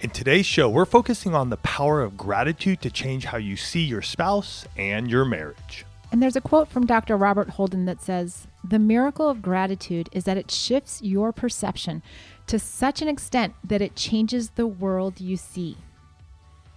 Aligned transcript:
In 0.00 0.10
today's 0.10 0.46
show, 0.46 0.68
we're 0.68 0.84
focusing 0.84 1.34
on 1.34 1.50
the 1.50 1.56
power 1.56 2.02
of 2.02 2.16
gratitude 2.16 2.80
to 2.82 2.90
change 2.90 3.24
how 3.24 3.36
you 3.36 3.56
see 3.56 3.80
your 3.80 4.00
spouse 4.00 4.64
and 4.76 5.10
your 5.10 5.24
marriage. 5.24 5.84
And 6.12 6.22
there's 6.22 6.36
a 6.36 6.40
quote 6.40 6.68
from 6.68 6.86
Dr. 6.86 7.16
Robert 7.16 7.50
Holden 7.50 7.84
that 7.86 8.00
says, 8.00 8.46
The 8.62 8.78
miracle 8.78 9.28
of 9.28 9.42
gratitude 9.42 10.08
is 10.12 10.22
that 10.22 10.36
it 10.36 10.52
shifts 10.52 11.02
your 11.02 11.32
perception 11.32 12.04
to 12.46 12.60
such 12.60 13.02
an 13.02 13.08
extent 13.08 13.54
that 13.64 13.82
it 13.82 13.96
changes 13.96 14.50
the 14.50 14.68
world 14.68 15.20
you 15.20 15.36
see. 15.36 15.76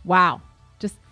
Wow 0.03 0.41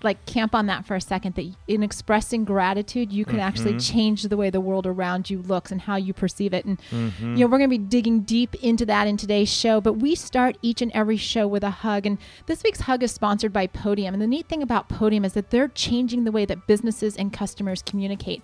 like 0.03 0.25
camp 0.25 0.55
on 0.55 0.67
that 0.67 0.85
for 0.85 0.95
a 0.95 1.01
second 1.01 1.35
that 1.35 1.53
in 1.67 1.83
expressing 1.83 2.45
gratitude 2.45 3.11
you 3.11 3.25
can 3.25 3.35
mm-hmm. 3.35 3.41
actually 3.41 3.77
change 3.79 4.23
the 4.23 4.37
way 4.37 4.49
the 4.49 4.61
world 4.61 4.87
around 4.87 5.29
you 5.29 5.41
looks 5.41 5.71
and 5.71 5.81
how 5.81 5.95
you 5.95 6.13
perceive 6.13 6.53
it. 6.53 6.65
And 6.65 6.79
mm-hmm. 6.89 7.35
you 7.35 7.39
know 7.39 7.47
we're 7.47 7.57
going 7.57 7.69
to 7.69 7.77
be 7.77 7.83
digging 7.83 8.21
deep 8.21 8.55
into 8.55 8.85
that 8.85 9.07
in 9.07 9.17
today's 9.17 9.51
show 9.51 9.81
but 9.81 9.93
we 9.93 10.15
start 10.15 10.57
each 10.61 10.81
and 10.81 10.91
every 10.93 11.17
show 11.17 11.47
with 11.47 11.63
a 11.63 11.69
hug. 11.69 12.05
And 12.05 12.17
this 12.45 12.63
week's 12.63 12.81
hug 12.81 13.03
is 13.03 13.11
sponsored 13.11 13.53
by 13.53 13.67
podium. 13.67 14.13
And 14.13 14.21
the 14.21 14.27
neat 14.27 14.47
thing 14.47 14.61
about 14.61 14.89
podium 14.89 15.25
is 15.25 15.33
that 15.33 15.49
they're 15.49 15.67
changing 15.67 16.23
the 16.23 16.31
way 16.31 16.45
that 16.45 16.67
businesses 16.67 17.15
and 17.15 17.33
customers 17.33 17.81
communicate. 17.81 18.41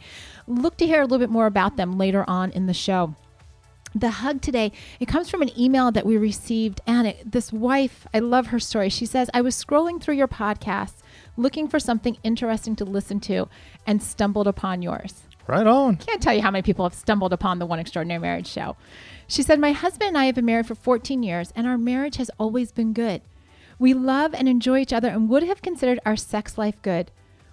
Look 0.47 0.77
to 0.77 0.87
hear 0.87 1.01
a 1.01 1.05
little 1.05 1.19
bit 1.19 1.29
more 1.29 1.45
about 1.45 1.77
them 1.77 1.97
later 1.97 2.25
on 2.27 2.51
in 2.51 2.65
the 2.65 2.73
show. 2.73 3.15
The 3.93 4.09
hug 4.09 4.41
today 4.41 4.73
it 4.99 5.07
comes 5.07 5.29
from 5.29 5.41
an 5.41 5.57
email 5.57 5.89
that 5.91 6.05
we 6.05 6.17
received 6.17 6.81
and 6.85 7.07
it, 7.07 7.31
this 7.31 7.53
wife 7.53 8.05
i 8.13 8.19
love 8.19 8.47
her 8.47 8.59
story. 8.59 8.89
She 8.89 9.05
says 9.05 9.29
i 9.33 9.41
was 9.41 9.55
scrolling 9.55 10.01
through 10.01 10.15
your 10.15 10.27
podcast 10.27 10.95
looking 11.37 11.67
for 11.67 11.79
something 11.79 12.17
interesting 12.23 12.75
to 12.77 12.85
listen 12.85 13.19
to 13.21 13.47
and 13.85 14.01
stumbled 14.01 14.47
upon 14.47 14.81
yours. 14.81 15.23
Right 15.47 15.67
on. 15.67 15.97
Can't 15.97 16.21
tell 16.21 16.33
you 16.33 16.41
how 16.41 16.51
many 16.51 16.63
people 16.63 16.85
have 16.85 16.93
stumbled 16.93 17.31
upon 17.31 17.59
the 17.59 17.65
One 17.65 17.79
Extraordinary 17.79 18.19
Marriage 18.19 18.47
show. 18.47 18.75
She 19.27 19.43
said, 19.43 19.59
My 19.59 19.73
husband 19.73 20.09
and 20.09 20.17
I 20.17 20.25
have 20.25 20.35
been 20.35 20.45
married 20.45 20.65
for 20.65 20.75
14 20.75 21.21
years, 21.21 21.53
and 21.55 21.67
our 21.67 21.77
marriage 21.77 22.17
has 22.17 22.31
always 22.39 22.71
been 22.71 22.93
good. 22.93 23.21
We 23.77 23.93
love 23.93 24.33
and 24.33 24.47
enjoy 24.47 24.79
each 24.79 24.93
other 24.93 25.09
and 25.09 25.29
would 25.29 25.43
have 25.43 25.61
considered 25.61 25.99
our 26.05 26.15
sex 26.15 26.57
life 26.57 26.81
good. 26.81 27.11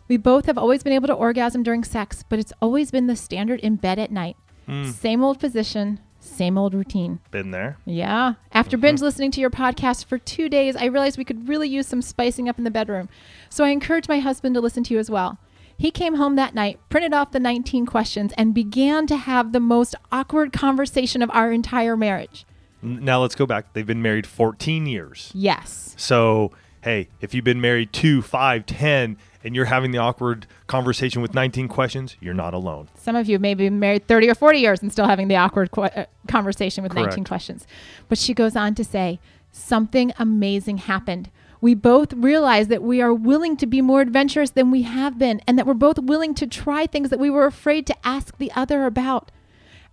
We 0.08 0.16
both 0.16 0.46
have 0.46 0.58
always 0.58 0.82
been 0.82 0.92
able 0.92 1.08
to 1.08 1.14
orgasm 1.14 1.62
during 1.62 1.84
sex, 1.84 2.24
but 2.28 2.38
it's 2.38 2.52
always 2.62 2.90
been 2.90 3.06
the 3.06 3.16
standard 3.16 3.60
in 3.60 3.76
bed 3.76 3.98
at 3.98 4.10
night. 4.10 4.36
Mm. 4.68 4.92
Same 4.92 5.24
old 5.24 5.40
position, 5.40 6.00
same 6.22 6.56
old 6.56 6.74
routine. 6.74 7.20
Been 7.30 7.50
there. 7.50 7.78
Yeah. 7.84 8.34
After 8.52 8.76
mm-hmm. 8.76 8.82
binge 8.82 9.00
listening 9.00 9.30
to 9.32 9.40
your 9.40 9.50
podcast 9.50 10.06
for 10.06 10.18
two 10.18 10.48
days, 10.48 10.76
I 10.76 10.84
realized 10.86 11.18
we 11.18 11.24
could 11.24 11.48
really 11.48 11.68
use 11.68 11.86
some 11.86 12.02
spicing 12.02 12.48
up 12.48 12.58
in 12.58 12.64
the 12.64 12.70
bedroom. 12.70 13.08
So 13.50 13.64
I 13.64 13.70
encouraged 13.70 14.08
my 14.08 14.20
husband 14.20 14.54
to 14.54 14.60
listen 14.60 14.84
to 14.84 14.94
you 14.94 15.00
as 15.00 15.10
well. 15.10 15.38
He 15.76 15.90
came 15.90 16.14
home 16.14 16.36
that 16.36 16.54
night, 16.54 16.78
printed 16.90 17.12
off 17.12 17.32
the 17.32 17.40
19 17.40 17.86
questions, 17.86 18.32
and 18.36 18.54
began 18.54 19.06
to 19.08 19.16
have 19.16 19.52
the 19.52 19.60
most 19.60 19.96
awkward 20.12 20.52
conversation 20.52 21.22
of 21.22 21.30
our 21.32 21.50
entire 21.50 21.96
marriage. 21.96 22.46
Now 22.82 23.20
let's 23.20 23.34
go 23.34 23.46
back. 23.46 23.72
They've 23.72 23.86
been 23.86 24.02
married 24.02 24.26
14 24.26 24.86
years. 24.86 25.30
Yes. 25.34 25.94
So, 25.98 26.52
hey, 26.82 27.08
if 27.20 27.32
you've 27.32 27.44
been 27.44 27.60
married 27.60 27.92
two, 27.92 28.22
five, 28.22 28.66
10, 28.66 29.16
and 29.44 29.56
you're 29.56 29.64
having 29.64 29.90
the 29.90 29.98
awkward 29.98 30.46
conversation 30.66 31.22
with 31.22 31.34
19 31.34 31.68
questions, 31.68 32.16
you're 32.20 32.34
not 32.34 32.54
alone. 32.54 32.88
Some 32.94 33.16
of 33.16 33.28
you 33.28 33.38
may 33.38 33.54
be 33.54 33.70
married 33.70 34.06
30 34.06 34.30
or 34.30 34.34
40 34.34 34.58
years 34.58 34.82
and 34.82 34.92
still 34.92 35.06
having 35.06 35.28
the 35.28 35.36
awkward 35.36 35.70
qu- 35.70 35.82
uh, 35.82 36.04
conversation 36.28 36.82
with 36.82 36.92
Correct. 36.92 37.10
19 37.10 37.24
questions. 37.24 37.66
But 38.08 38.18
she 38.18 38.34
goes 38.34 38.56
on 38.56 38.74
to 38.76 38.84
say, 38.84 39.20
something 39.50 40.12
amazing 40.18 40.78
happened. 40.78 41.30
We 41.60 41.74
both 41.74 42.12
realized 42.14 42.68
that 42.70 42.82
we 42.82 43.00
are 43.00 43.14
willing 43.14 43.56
to 43.58 43.66
be 43.66 43.80
more 43.80 44.00
adventurous 44.00 44.50
than 44.50 44.72
we 44.72 44.82
have 44.82 45.18
been, 45.18 45.40
and 45.46 45.56
that 45.58 45.66
we're 45.66 45.74
both 45.74 45.98
willing 45.98 46.34
to 46.34 46.46
try 46.46 46.86
things 46.86 47.10
that 47.10 47.20
we 47.20 47.30
were 47.30 47.46
afraid 47.46 47.86
to 47.86 47.96
ask 48.06 48.36
the 48.38 48.50
other 48.56 48.84
about 48.84 49.30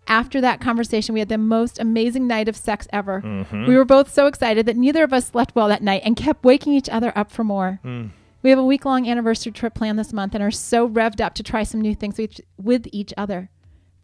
after 0.10 0.42
that 0.42 0.60
conversation, 0.60 1.14
we 1.14 1.20
had 1.20 1.30
the 1.30 1.38
most 1.38 1.80
amazing 1.80 2.28
night 2.28 2.50
of 2.50 2.58
sex 2.58 2.88
ever. 2.92 3.22
Mm-hmm. 3.22 3.68
We 3.68 3.78
were 3.78 3.86
both 3.86 4.12
so 4.12 4.26
excited 4.26 4.66
that 4.66 4.76
neither 4.76 5.04
of 5.04 5.14
us 5.14 5.28
slept 5.28 5.56
well 5.56 5.68
that 5.70 5.84
night 5.84 6.02
and 6.04 6.18
kept 6.18 6.44
waking 6.44 6.74
each 6.74 6.90
other 6.90 7.14
up 7.16 7.32
for 7.32 7.44
more. 7.44 7.80
Mm. 7.86 8.10
We 8.42 8.50
have 8.50 8.60
a 8.60 8.66
week 8.66 8.86
long 8.86 9.08
anniversary 9.08 9.52
trip 9.52 9.76
planned 9.76 10.00
this 10.00 10.14
month 10.14 10.34
and 10.34 10.44
are 10.44 10.52
so 10.52 10.90
revved 10.90 11.22
up 11.22 11.34
to 11.36 11.44
try 11.44 11.64
some 11.64 11.82
new 11.82 11.94
things 11.94 12.20
with 12.58 12.88
each 12.92 13.14
other. 13.18 13.50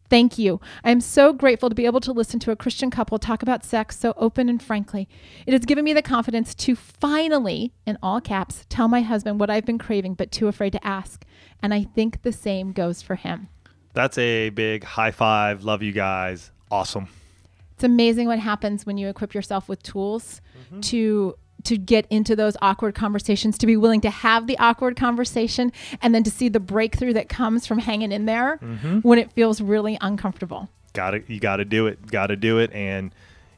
Thank 0.07 0.37
you. 0.37 0.61
I 0.83 0.91
am 0.91 1.01
so 1.01 1.33
grateful 1.33 1.69
to 1.69 1.75
be 1.75 1.87
able 1.87 2.01
to 2.01 2.11
listen 2.11 2.39
to 2.41 2.51
a 2.51 2.55
Christian 2.55 2.91
couple 2.91 3.17
talk 3.17 3.41
about 3.41 3.65
sex 3.65 3.97
so 3.97 4.13
open 4.17 4.49
and 4.49 4.61
frankly. 4.61 5.09
It 5.47 5.53
has 5.53 5.65
given 5.65 5.83
me 5.83 5.93
the 5.93 6.03
confidence 6.03 6.53
to 6.55 6.75
finally, 6.75 7.73
in 7.87 7.97
all 8.03 8.21
caps, 8.21 8.65
tell 8.69 8.87
my 8.87 9.01
husband 9.01 9.39
what 9.39 9.49
I've 9.49 9.65
been 9.65 9.79
craving 9.79 10.13
but 10.13 10.31
too 10.31 10.47
afraid 10.47 10.73
to 10.73 10.85
ask. 10.85 11.25
And 11.61 11.73
I 11.73 11.83
think 11.83 12.21
the 12.21 12.31
same 12.31 12.71
goes 12.71 13.01
for 13.01 13.15
him. 13.15 13.47
That's 13.95 14.17
a 14.17 14.49
big 14.49 14.83
high 14.83 15.11
five. 15.11 15.63
Love 15.63 15.81
you 15.81 15.91
guys. 15.91 16.51
Awesome. 16.69 17.07
It's 17.73 17.83
amazing 17.83 18.27
what 18.27 18.39
happens 18.39 18.85
when 18.85 18.97
you 18.97 19.09
equip 19.09 19.33
yourself 19.33 19.67
with 19.67 19.81
tools 19.83 20.41
mm-hmm. 20.57 20.81
to 20.81 21.35
to 21.63 21.77
get 21.77 22.05
into 22.11 22.35
those 22.35 22.55
awkward 22.61 22.93
conversations, 22.93 23.57
to 23.57 23.65
be 23.65 23.75
willing 23.75 23.99
to 24.01 24.09
have 24.09 24.45
the 24.45 24.57
awkward 24.59 24.95
conversation, 24.95 25.71
and 26.01 26.13
then 26.13 26.23
to 26.23 26.29
see 26.29 26.47
the 26.47 26.59
breakthrough 26.59 27.13
that 27.13 27.27
comes 27.27 27.65
from 27.65 27.79
hanging 27.79 28.11
in 28.11 28.25
there 28.25 28.57
mm-hmm. 28.57 28.99
when 28.99 29.17
it 29.17 29.31
feels 29.31 29.61
really 29.61 29.97
uncomfortable. 30.01 30.69
Got 30.93 31.11
to 31.11 31.23
You 31.27 31.39
got 31.39 31.57
to 31.57 31.65
do 31.65 31.87
it. 31.87 32.05
Got 32.05 32.27
to 32.27 32.35
do 32.35 32.59
it. 32.59 32.71
And 32.71 33.11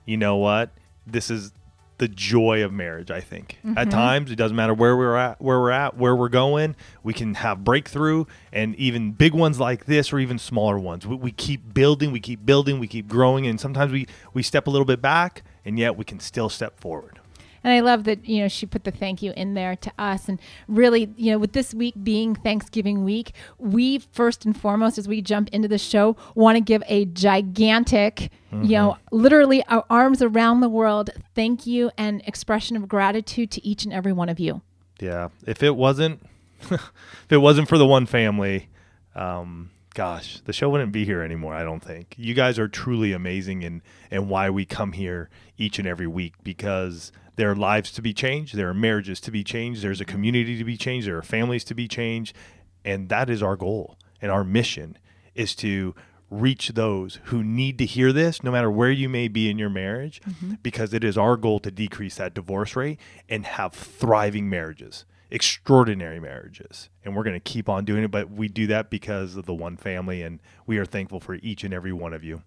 you 0.05 0.17
know 0.17 0.37
what? 0.37 0.69
This 1.05 1.29
is 1.29 1.51
the 1.97 2.07
joy 2.07 2.63
of 2.63 2.71
marriage 2.71 3.11
i 3.11 3.21
think. 3.21 3.57
Mm-hmm. 3.65 3.77
at 3.77 3.89
times 3.91 4.31
it 4.31 4.35
doesn't 4.35 4.55
matter 4.55 4.73
where 4.73 4.95
we're 4.95 5.15
at 5.15 5.41
where 5.41 5.59
we're 5.59 5.71
at 5.71 5.97
where 5.97 6.15
we're 6.15 6.29
going 6.29 6.75
we 7.03 7.13
can 7.13 7.35
have 7.35 7.63
breakthrough 7.63 8.25
and 8.51 8.75
even 8.75 9.11
big 9.11 9.33
ones 9.33 9.59
like 9.59 9.85
this 9.85 10.11
or 10.11 10.19
even 10.19 10.39
smaller 10.39 10.77
ones. 10.77 11.05
We, 11.05 11.15
we, 11.15 11.31
keep 11.31 11.73
building 11.73 12.11
we 12.11 12.19
keep 12.19 12.45
building 12.45 12.79
we 12.79 12.87
keep 12.87 13.07
growing 13.07 13.47
and 13.47 13.59
sometimes 13.59 13.91
we 13.91 14.07
we 14.33 14.43
step 14.43 14.67
a 14.67 14.69
little 14.69 14.85
bit 14.85 15.01
back 15.01 15.43
and 15.63 15.77
yet 15.77 15.95
we 15.95 16.05
can 16.05 16.19
still 16.19 16.49
step 16.49 16.79
forward 16.79 17.16
and 17.63 17.73
I 17.73 17.79
love 17.79 18.03
that, 18.05 18.27
you 18.27 18.41
know, 18.41 18.47
she 18.47 18.65
put 18.65 18.83
the 18.83 18.91
thank 18.91 19.21
you 19.21 19.33
in 19.35 19.53
there 19.53 19.75
to 19.75 19.91
us. 19.97 20.29
And 20.29 20.39
really, 20.67 21.13
you 21.15 21.31
know, 21.31 21.37
with 21.37 21.53
this 21.53 21.73
week 21.73 21.95
being 22.03 22.35
Thanksgiving 22.35 23.03
week, 23.03 23.33
we 23.57 23.99
first 23.99 24.45
and 24.45 24.59
foremost, 24.59 24.97
as 24.97 25.07
we 25.07 25.21
jump 25.21 25.49
into 25.49 25.67
the 25.67 25.77
show, 25.77 26.15
want 26.35 26.57
to 26.57 26.61
give 26.61 26.83
a 26.87 27.05
gigantic, 27.05 28.29
mm-hmm. 28.51 28.63
you 28.63 28.71
know, 28.71 28.97
literally 29.11 29.63
our 29.65 29.85
arms 29.89 30.21
around 30.21 30.61
the 30.61 30.69
world 30.69 31.09
thank 31.35 31.67
you 31.67 31.91
and 31.97 32.21
expression 32.25 32.77
of 32.77 32.87
gratitude 32.87 33.51
to 33.51 33.65
each 33.65 33.83
and 33.83 33.93
every 33.93 34.13
one 34.13 34.29
of 34.29 34.39
you. 34.39 34.61
Yeah. 34.99 35.29
If 35.45 35.63
it 35.63 35.75
wasn't, 35.75 36.25
if 36.61 37.31
it 37.31 37.37
wasn't 37.37 37.69
for 37.69 37.77
the 37.77 37.85
one 37.85 38.05
family, 38.05 38.69
um, 39.15 39.71
gosh, 39.93 40.41
the 40.45 40.53
show 40.53 40.69
wouldn't 40.69 40.91
be 40.91 41.05
here 41.05 41.21
anymore, 41.21 41.53
I 41.53 41.63
don't 41.63 41.83
think. 41.83 42.15
You 42.17 42.33
guys 42.33 42.59
are 42.59 42.67
truly 42.67 43.13
amazing 43.13 43.63
and 43.63 43.81
and 44.11 44.29
why 44.29 44.49
we 44.49 44.65
come 44.65 44.93
here 44.93 45.29
each 45.57 45.79
and 45.79 45.87
every 45.87 46.07
week 46.07 46.33
because 46.43 47.11
there 47.35 47.51
are 47.51 47.55
lives 47.55 47.91
to 47.93 48.01
be 48.01 48.13
changed, 48.13 48.55
there 48.55 48.69
are 48.69 48.73
marriages 48.73 49.19
to 49.21 49.31
be 49.31 49.43
changed, 49.43 49.81
there's 49.81 50.01
a 50.01 50.05
community 50.05 50.57
to 50.57 50.63
be 50.63 50.75
changed, 50.75 51.07
there 51.07 51.17
are 51.17 51.23
families 51.23 51.63
to 51.65 51.75
be 51.75 51.87
changed, 51.87 52.35
and 52.83 53.09
that 53.09 53.29
is 53.29 53.43
our 53.43 53.55
goal. 53.55 53.97
And 54.21 54.31
our 54.31 54.43
mission 54.43 54.97
is 55.35 55.55
to 55.57 55.93
reach 56.29 56.69
those 56.69 57.19
who 57.25 57.43
need 57.43 57.77
to 57.77 57.85
hear 57.85 58.11
this, 58.11 58.43
no 58.43 58.51
matter 58.51 58.69
where 58.69 58.91
you 58.91 59.07
may 59.07 59.27
be 59.27 59.49
in 59.49 59.57
your 59.57 59.69
marriage, 59.69 60.21
mm-hmm. 60.21 60.55
because 60.61 60.93
it 60.93 61.03
is 61.03 61.17
our 61.17 61.37
goal 61.37 61.59
to 61.59 61.71
decrease 61.71 62.15
that 62.15 62.33
divorce 62.33 62.75
rate 62.75 62.99
and 63.29 63.45
have 63.45 63.73
thriving 63.73 64.49
marriages, 64.49 65.05
extraordinary 65.29 66.19
marriages. 66.19 66.89
And 67.03 67.15
we're 67.15 67.23
going 67.23 67.35
to 67.35 67.39
keep 67.39 67.69
on 67.69 67.85
doing 67.85 68.03
it, 68.03 68.11
but 68.11 68.29
we 68.29 68.47
do 68.47 68.67
that 68.67 68.89
because 68.89 69.35
of 69.35 69.45
the 69.45 69.53
one 69.53 69.77
family, 69.77 70.21
and 70.21 70.39
we 70.65 70.77
are 70.77 70.85
thankful 70.85 71.19
for 71.19 71.35
each 71.35 71.63
and 71.63 71.73
every 71.73 71.93
one 71.93 72.13
of 72.13 72.23
you. 72.23 72.43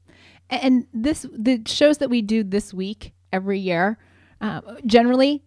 And 0.48 0.86
this, 0.92 1.26
the 1.32 1.62
shows 1.66 1.98
that 1.98 2.10
we 2.10 2.22
do 2.22 2.42
this 2.42 2.74
week 2.74 3.12
every 3.32 3.58
year, 3.58 3.98
uh, 4.40 4.60
generally, 4.84 5.42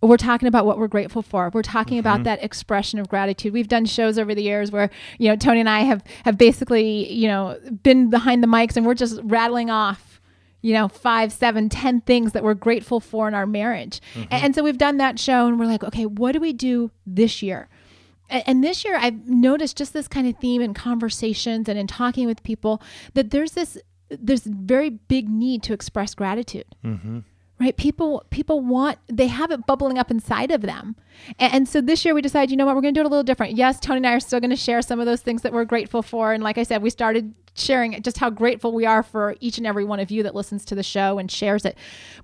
we're 0.00 0.16
talking 0.16 0.46
about 0.46 0.64
what 0.64 0.78
we're 0.78 0.86
grateful 0.86 1.22
for. 1.22 1.50
We're 1.52 1.62
talking 1.62 1.98
mm-hmm. 1.98 2.06
about 2.06 2.24
that 2.24 2.42
expression 2.42 3.00
of 3.00 3.08
gratitude. 3.08 3.52
We've 3.52 3.68
done 3.68 3.84
shows 3.84 4.16
over 4.16 4.34
the 4.34 4.42
years 4.42 4.70
where, 4.70 4.90
you 5.18 5.28
know, 5.28 5.36
Tony 5.36 5.60
and 5.60 5.68
I 5.68 5.80
have, 5.80 6.04
have 6.24 6.38
basically, 6.38 7.12
you 7.12 7.26
know, 7.26 7.58
been 7.82 8.08
behind 8.08 8.42
the 8.42 8.46
mics 8.46 8.76
and 8.76 8.86
we're 8.86 8.94
just 8.94 9.18
rattling 9.24 9.70
off, 9.70 10.07
you 10.60 10.74
know, 10.74 10.88
five, 10.88 11.32
seven, 11.32 11.68
ten 11.68 12.00
things 12.00 12.32
that 12.32 12.42
we're 12.42 12.54
grateful 12.54 13.00
for 13.00 13.28
in 13.28 13.34
our 13.34 13.46
marriage. 13.46 14.00
Mm-hmm. 14.14 14.28
And, 14.30 14.54
so 14.54 14.62
we've 14.62 14.78
done 14.78 14.96
that 14.96 15.18
show 15.18 15.46
and 15.46 15.58
we're 15.58 15.66
like, 15.66 15.84
okay, 15.84 16.06
what 16.06 16.32
do 16.32 16.40
we 16.40 16.52
do 16.52 16.90
this 17.06 17.42
year? 17.42 17.68
And, 18.28 18.42
and 18.46 18.64
this 18.64 18.84
year 18.84 18.96
I've 18.96 19.28
noticed 19.28 19.76
just 19.76 19.92
this 19.92 20.08
kind 20.08 20.26
of 20.26 20.36
theme 20.38 20.60
in 20.60 20.74
conversations 20.74 21.68
and 21.68 21.78
in 21.78 21.86
talking 21.86 22.26
with 22.26 22.42
people 22.42 22.82
that 23.14 23.30
there's 23.30 23.52
this, 23.52 23.78
there's 24.10 24.44
very 24.44 24.90
big 24.90 25.28
need 25.28 25.62
to 25.64 25.72
express 25.72 26.14
gratitude. 26.14 26.66
Mm-hmm 26.84 27.20
right 27.60 27.76
people 27.76 28.24
people 28.30 28.60
want 28.60 28.98
they 29.08 29.26
have 29.26 29.50
it 29.50 29.66
bubbling 29.66 29.98
up 29.98 30.10
inside 30.10 30.50
of 30.50 30.62
them 30.62 30.96
and, 31.38 31.54
and 31.54 31.68
so 31.68 31.80
this 31.80 32.04
year 32.04 32.14
we 32.14 32.22
decided 32.22 32.50
you 32.50 32.56
know 32.56 32.66
what 32.66 32.74
we're 32.74 32.82
going 32.82 32.94
to 32.94 32.98
do 32.98 33.02
it 33.02 33.06
a 33.06 33.08
little 33.08 33.24
different 33.24 33.56
yes 33.56 33.80
tony 33.80 33.98
and 33.98 34.06
i 34.06 34.14
are 34.14 34.20
still 34.20 34.40
going 34.40 34.50
to 34.50 34.56
share 34.56 34.82
some 34.82 35.00
of 35.00 35.06
those 35.06 35.20
things 35.20 35.42
that 35.42 35.52
we're 35.52 35.64
grateful 35.64 36.02
for 36.02 36.32
and 36.32 36.42
like 36.42 36.58
i 36.58 36.62
said 36.62 36.82
we 36.82 36.90
started 36.90 37.34
sharing 37.60 38.00
just 38.02 38.18
how 38.18 38.30
grateful 38.30 38.72
we 38.72 38.86
are 38.86 39.02
for 39.02 39.36
each 39.40 39.58
and 39.58 39.66
every 39.66 39.84
one 39.84 40.00
of 40.00 40.10
you 40.10 40.22
that 40.22 40.34
listens 40.34 40.64
to 40.66 40.74
the 40.74 40.82
show 40.82 41.18
and 41.18 41.30
shares 41.30 41.64
it. 41.64 41.76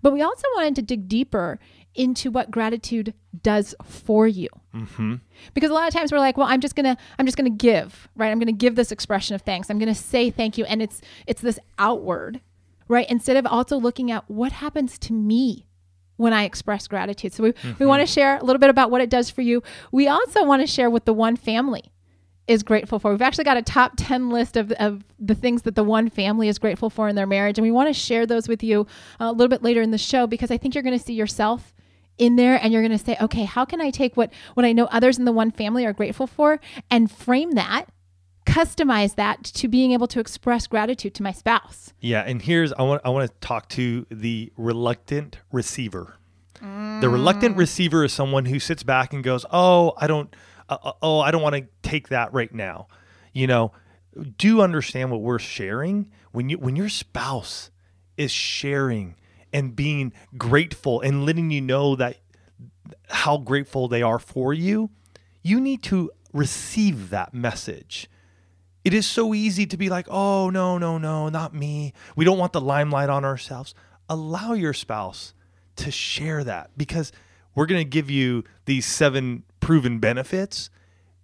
But 0.03 0.13
we 0.13 0.23
also 0.23 0.47
wanted 0.57 0.77
to 0.77 0.83
dig 0.83 1.09
deeper 1.09 1.59
into 1.95 2.31
what 2.31 2.51
gratitude 2.51 3.15
does 3.43 3.75
for 3.85 4.27
you. 4.27 4.49
Mm-hmm. 4.75 5.15
because 5.55 5.71
a 5.71 5.73
lot 5.75 5.87
of 5.87 5.95
times 5.95 6.11
we're 6.11 6.19
like 6.19 6.37
well 6.37 6.49
i'm 6.49 6.61
just 6.61 6.75
gonna 6.75 6.97
i'm 7.17 7.27
just 7.27 7.37
gonna 7.37 7.49
give 7.49 8.09
right? 8.17 8.33
I'm 8.33 8.41
gonna 8.41 8.51
give 8.51 8.75
this 8.75 8.91
expression 8.91 9.37
of 9.37 9.43
thanks. 9.43 9.71
I'm 9.71 9.79
gonna 9.79 9.95
say 9.95 10.31
thank 10.31 10.59
you. 10.59 10.65
And 10.65 10.83
it's 10.83 11.01
it's 11.29 11.41
this 11.41 11.61
outward 11.79 12.41
right? 12.89 13.09
Instead 13.09 13.37
of 13.37 13.47
also 13.47 13.77
looking 13.77 14.11
at 14.11 14.29
what 14.29 14.53
happens 14.53 14.99
to 14.99 15.13
me 15.13 15.67
when 16.17 16.33
i 16.33 16.45
express 16.45 16.87
gratitude. 16.87 17.33
So 17.33 17.43
we, 17.45 17.55
we 17.79 17.87
want 17.87 18.01
to 18.01 18.07
share 18.07 18.39
a 18.39 18.45
little 18.45 18.61
bit 18.61 18.71
about 18.71 18.91
what 18.91 19.01
it 19.01 19.11
does 19.11 19.31
for 19.31 19.43
you. 19.43 19.63
We 19.91 20.07
also 20.07 20.45
want 20.45 20.63
to 20.63 20.67
share 20.67 20.89
with 20.91 21.07
the 21.07 21.13
one 21.13 21.37
family 21.37 21.91
is 22.47 22.63
grateful 22.63 22.99
for. 22.99 23.11
We've 23.11 23.23
actually 23.23 23.45
got 23.45 23.57
a 23.57 23.63
top 23.63 23.93
10 23.97 24.31
list 24.31 24.57
of, 24.57 24.71
of 24.73 25.05
the 25.19 25.35
things 25.35 25.63
that 25.63 25.75
the 25.75 25.85
one 25.85 26.11
family 26.11 26.49
is 26.49 26.59
grateful 26.59 26.91
for 26.91 27.09
in 27.09 27.17
their 27.17 27.27
marriage 27.27 27.59
and 27.59 27.65
we 27.65 27.71
want 27.71 27.89
to 27.89 27.95
share 27.95 28.27
those 28.27 28.49
with 28.49 28.63
you 28.63 28.87
uh, 29.21 29.25
a 29.25 29.33
little 29.33 29.49
bit 29.49 29.63
later 29.63 29.81
in 29.81 29.91
the 29.91 29.99
show 29.99 30.27
because 30.27 30.51
i 30.51 30.59
think 30.59 30.75
you're 30.75 30.83
going 30.83 30.97
to 30.97 31.03
see 31.03 31.15
yourself 31.15 31.73
in 32.19 32.37
there 32.37 32.61
and 32.63 32.73
you're 32.73 32.83
going 32.83 32.97
to 32.97 33.03
say 33.03 33.17
okay 33.21 33.45
how 33.45 33.65
can 33.65 33.81
i 33.81 33.89
take 33.91 34.17
what 34.17 34.31
what 34.53 34.67
i 34.67 34.73
know 34.73 34.85
others 34.87 35.19
in 35.19 35.25
the 35.25 35.33
one 35.33 35.51
family 35.51 35.87
are 35.87 35.93
grateful 35.93 36.27
for 36.27 36.61
and 36.91 37.11
frame 37.11 37.53
that 37.53 37.87
customize 38.47 39.15
that 39.17 39.43
to 39.43 39.69
being 39.69 39.93
able 39.93 40.07
to 40.07 40.21
express 40.21 40.67
gratitude 40.67 41.15
to 41.15 41.23
my 41.23 41.33
spouse? 41.33 41.93
Yeah, 42.01 42.21
and 42.21 42.41
here's 42.43 42.73
I 42.75 42.83
want 42.83 43.03
I 43.05 43.11
want 43.11 43.31
to 43.31 43.47
talk 43.47 43.69
to 43.71 44.07
the 44.11 44.53
reluctant 44.57 45.39
receiver. 45.51 46.17
The 46.61 47.11
reluctant 47.11 47.59
receiver 47.59 48.05
is 48.05 48.13
someone 48.15 48.47
who 48.47 48.59
sits 48.59 48.83
back 48.83 49.13
and 49.13 49.23
goes, 49.23 49.45
"Oh, 49.51 49.93
I 49.99 50.07
don't 50.07 50.35
uh, 50.69 50.79
uh, 50.83 50.93
oh, 51.03 51.21
I 51.21 51.31
don't 51.31 51.43
want 51.43 51.57
to 51.57 51.67
take 51.83 52.09
that 52.09 52.33
right 52.33 52.53
now." 52.53 52.89
You 53.33 53.47
know, 53.47 53.73
do 54.39 54.61
understand 54.61 55.11
what 55.11 55.21
we're 55.21 55.39
sharing 55.39 56.11
when 56.33 56.49
you 56.49 56.59
when 56.59 56.77
your 56.77 56.89
spouse 56.89 57.71
is 58.17 58.31
sharing 58.31 59.17
and 59.53 59.77
being 59.77 60.13
grateful 60.37 61.01
and 61.01 61.25
letting 61.25 61.51
you 61.51 61.61
know 61.61 61.97
that 61.97 62.19
how 63.09 63.39
grateful 63.39 63.89
they 63.89 64.03
are 64.03 64.19
for 64.19 64.53
you, 64.53 64.91
you 65.43 65.61
need 65.61 65.83
to 65.85 66.11
receive 66.33 67.11
that 67.11 67.33
message. 67.33 68.11
It 68.85 68.93
is 68.93 69.07
so 69.07 69.33
easy 69.33 69.65
to 69.67 69.77
be 69.77 69.89
like, 69.89 70.07
oh, 70.11 70.51
no, 70.51 70.77
no, 70.77 70.99
no, 70.99 71.29
not 71.29 71.55
me. 71.55 71.95
We 72.17 72.25
don't 72.25 72.37
want 72.37 72.53
the 72.53 72.61
limelight 72.61 73.09
on 73.09 73.25
ourselves. 73.25 73.75
Allow 74.09 74.53
your 74.53 74.75
spouse 74.75 75.33
to 75.77 75.91
share 75.91 76.45
that 76.45 76.71
because 76.77 77.13
we're 77.55 77.67
going 77.67 77.81
to 77.81 77.89
give 77.89 78.11
you 78.11 78.45
these 78.67 78.85
seven 78.85 79.45
proven 79.65 79.99
benefits 79.99 80.69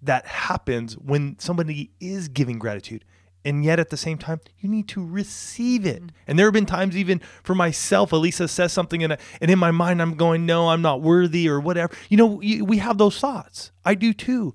that 0.02 0.26
happens 0.26 0.94
when 0.94 1.38
somebody 1.38 1.90
is 2.00 2.28
giving 2.28 2.58
gratitude. 2.58 3.04
And 3.44 3.62
yet 3.64 3.78
at 3.78 3.90
the 3.90 3.96
same 3.96 4.16
time, 4.16 4.40
you 4.58 4.69
need 4.69 4.88
to 4.88 5.04
receive 5.04 5.84
it. 5.84 6.02
Mm-hmm. 6.02 6.16
And 6.26 6.38
there 6.38 6.46
have 6.46 6.54
been 6.54 6.66
times, 6.66 6.96
even 6.96 7.20
for 7.42 7.54
myself, 7.54 8.12
Elisa 8.12 8.48
says 8.48 8.72
something, 8.72 9.02
and, 9.02 9.16
and 9.40 9.50
in 9.50 9.58
my 9.58 9.70
mind, 9.70 10.00
I'm 10.00 10.14
going, 10.14 10.46
no, 10.46 10.70
I'm 10.70 10.82
not 10.82 11.02
worthy 11.02 11.48
or 11.48 11.60
whatever. 11.60 11.94
You 12.08 12.16
know, 12.16 12.26
we 12.26 12.78
have 12.78 12.98
those 12.98 13.19
thoughts. 13.19 13.72
I 13.84 13.94
do 13.94 14.12
too. 14.12 14.54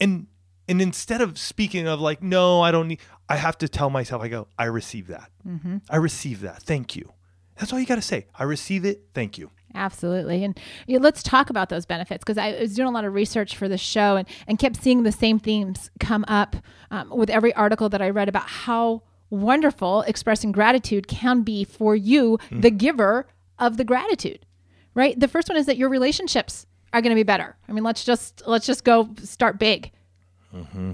And 0.00 0.26
and 0.68 0.82
instead 0.82 1.22
of 1.22 1.38
speaking 1.38 1.86
of 1.86 2.00
like, 2.00 2.22
no, 2.22 2.60
I 2.60 2.70
don't 2.70 2.88
need, 2.88 3.00
I 3.28 3.36
have 3.36 3.56
to 3.58 3.68
tell 3.68 3.88
myself, 3.88 4.22
I 4.22 4.28
go, 4.28 4.48
I 4.58 4.64
receive 4.64 5.06
that. 5.06 5.30
Mm-hmm. 5.46 5.78
I 5.88 5.96
receive 5.96 6.42
that. 6.42 6.62
Thank 6.62 6.94
you. 6.94 7.12
That's 7.56 7.72
all 7.72 7.80
you 7.80 7.86
got 7.86 7.96
to 7.96 8.02
say. 8.02 8.26
I 8.38 8.44
receive 8.44 8.84
it. 8.84 9.04
Thank 9.14 9.38
you. 9.38 9.50
Absolutely. 9.74 10.44
And 10.44 10.58
yeah, 10.86 10.98
let's 11.00 11.22
talk 11.22 11.50
about 11.50 11.68
those 11.68 11.86
benefits 11.86 12.24
because 12.24 12.38
I 12.38 12.58
was 12.60 12.74
doing 12.74 12.88
a 12.88 12.90
lot 12.90 13.04
of 13.04 13.12
research 13.14 13.56
for 13.56 13.68
the 13.68 13.78
show 13.78 14.16
and, 14.16 14.26
and 14.46 14.58
kept 14.58 14.82
seeing 14.82 15.02
the 15.02 15.12
same 15.12 15.38
themes 15.38 15.90
come 16.00 16.24
up 16.26 16.56
um, 16.90 17.10
with 17.10 17.30
every 17.30 17.52
article 17.54 17.88
that 17.90 18.00
I 18.00 18.10
read 18.10 18.28
about 18.28 18.48
how 18.48 19.02
wonderful 19.30 20.02
expressing 20.02 20.52
gratitude 20.52 21.06
can 21.06 21.42
be 21.42 21.64
for 21.64 21.94
you, 21.94 22.38
the 22.50 22.70
giver 22.70 23.26
of 23.58 23.76
the 23.76 23.84
gratitude, 23.84 24.46
right? 24.94 25.18
The 25.18 25.28
first 25.28 25.48
one 25.48 25.58
is 25.58 25.66
that 25.66 25.76
your 25.76 25.90
relationships 25.90 26.66
are 26.92 27.02
going 27.02 27.10
to 27.10 27.14
be 27.14 27.24
better. 27.24 27.56
I 27.68 27.72
mean, 27.72 27.84
let's 27.84 28.04
just 28.04 28.42
let's 28.46 28.66
just 28.66 28.84
go 28.84 29.10
start 29.22 29.58
big. 29.58 29.92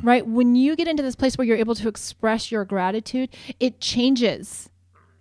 Right? 0.05 0.27
When 0.27 0.57
you 0.57 0.75
get 0.75 0.89
into 0.89 1.03
this 1.03 1.15
place 1.15 1.39
where 1.39 1.47
you're 1.47 1.57
able 1.57 1.77
to 1.77 1.89
express 1.89 2.51
your 2.51 2.65
gratitude, 2.65 3.31
it 3.61 3.81
changes 3.81 4.69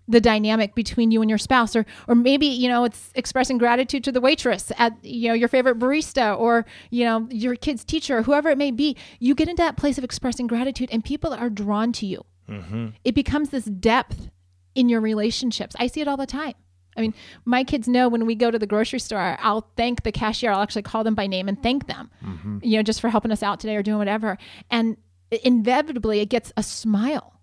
the 0.08 0.20
dynamic 0.20 0.76
between 0.76 1.12
you 1.12 1.22
and 1.22 1.30
your 1.30 1.38
spouse 1.38 1.76
or 1.76 1.86
or 2.08 2.16
maybe 2.16 2.46
you 2.46 2.68
know 2.68 2.84
it's 2.84 3.12
expressing 3.16 3.58
gratitude 3.58 4.04
to 4.04 4.12
the 4.12 4.20
waitress 4.20 4.72
at 4.78 4.94
you 5.04 5.30
know 5.30 5.34
your 5.34 5.48
favorite 5.48 5.80
barista 5.80 6.38
or 6.38 6.66
you 6.90 7.06
know 7.06 7.28
your 7.30 7.56
kid's 7.56 7.86
teacher 7.86 8.18
or 8.18 8.24
whoever 8.24 8.50
it 8.50 8.58
may 8.58 8.72
be. 8.72 8.98
You 9.20 9.36
get 9.36 9.48
into 9.48 9.62
that 9.62 9.78
place 9.78 9.98
of 9.98 10.04
expressing 10.04 10.48
gratitude 10.48 10.90
and 10.92 11.04
people 11.04 11.34
are 11.34 11.50
drawn 11.50 11.92
to 11.94 12.06
you. 12.06 12.26
Mm-hmm. 12.50 12.88
It 13.04 13.16
becomes 13.16 13.50
this 13.50 13.66
depth 13.66 14.30
in 14.76 14.90
your 14.90 15.00
relationships. 15.00 15.76
I 15.80 15.88
see 15.88 16.02
it 16.02 16.08
all 16.08 16.18
the 16.18 16.26
time. 16.26 16.56
I 16.98 17.02
mean 17.02 17.14
my 17.46 17.64
kids 17.64 17.88
know 17.88 18.10
when 18.10 18.26
we 18.26 18.36
go 18.36 18.52
to 18.52 18.60
the 18.60 18.68
grocery 18.68 19.00
store 19.00 19.38
i'll 19.42 19.68
thank 19.78 20.04
the 20.04 20.12
cashier. 20.12 20.52
I'll 20.52 20.62
actually 20.62 20.84
call 20.84 21.04
them 21.04 21.16
by 21.16 21.28
name 21.28 21.48
and 21.48 21.62
thank 21.64 21.88
them 21.88 22.12
mm-hmm. 22.24 22.60
you 22.62 22.78
know 22.78 22.84
just 22.84 23.00
for 23.02 23.10
helping 23.10 23.32
us 23.32 23.42
out 23.42 23.60
today 23.62 23.78
or 23.78 23.84
doing 23.84 24.00
whatever. 24.00 24.38
And 24.70 24.98
inevitably 25.32 26.20
it 26.20 26.28
gets 26.28 26.52
a 26.58 26.64
smile. 26.64 27.40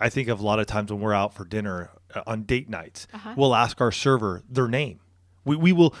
I 0.00 0.08
think 0.08 0.28
of 0.28 0.40
a 0.40 0.44
lot 0.44 0.58
of 0.60 0.66
times 0.66 0.92
when 0.92 1.00
we're 1.00 1.14
out 1.14 1.34
for 1.34 1.44
dinner 1.44 1.90
uh, 2.14 2.22
on 2.26 2.42
date 2.44 2.68
nights, 2.68 3.06
Uh-huh. 3.12 3.34
we'll 3.36 3.54
ask 3.54 3.80
our 3.80 3.92
server 3.92 4.42
their 4.48 4.68
name. 4.68 5.00
We, 5.44 5.56
we 5.56 5.72
will, 5.72 5.94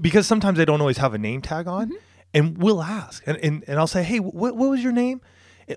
because 0.00 0.26
sometimes 0.26 0.56
they 0.58 0.64
don't 0.64 0.80
always 0.80 0.98
have 0.98 1.14
a 1.14 1.18
name 1.18 1.42
tag 1.42 1.66
on, 1.68 1.88
Mm-hmm. 1.88 1.96
and 2.34 2.58
we'll 2.58 2.82
ask. 2.82 3.22
And, 3.26 3.36
and, 3.38 3.64
and 3.66 3.78
I'll 3.78 3.86
say, 3.86 4.02
hey, 4.02 4.18
what, 4.20 4.56
what 4.56 4.70
was 4.70 4.82
your 4.82 4.92
name? 4.92 5.20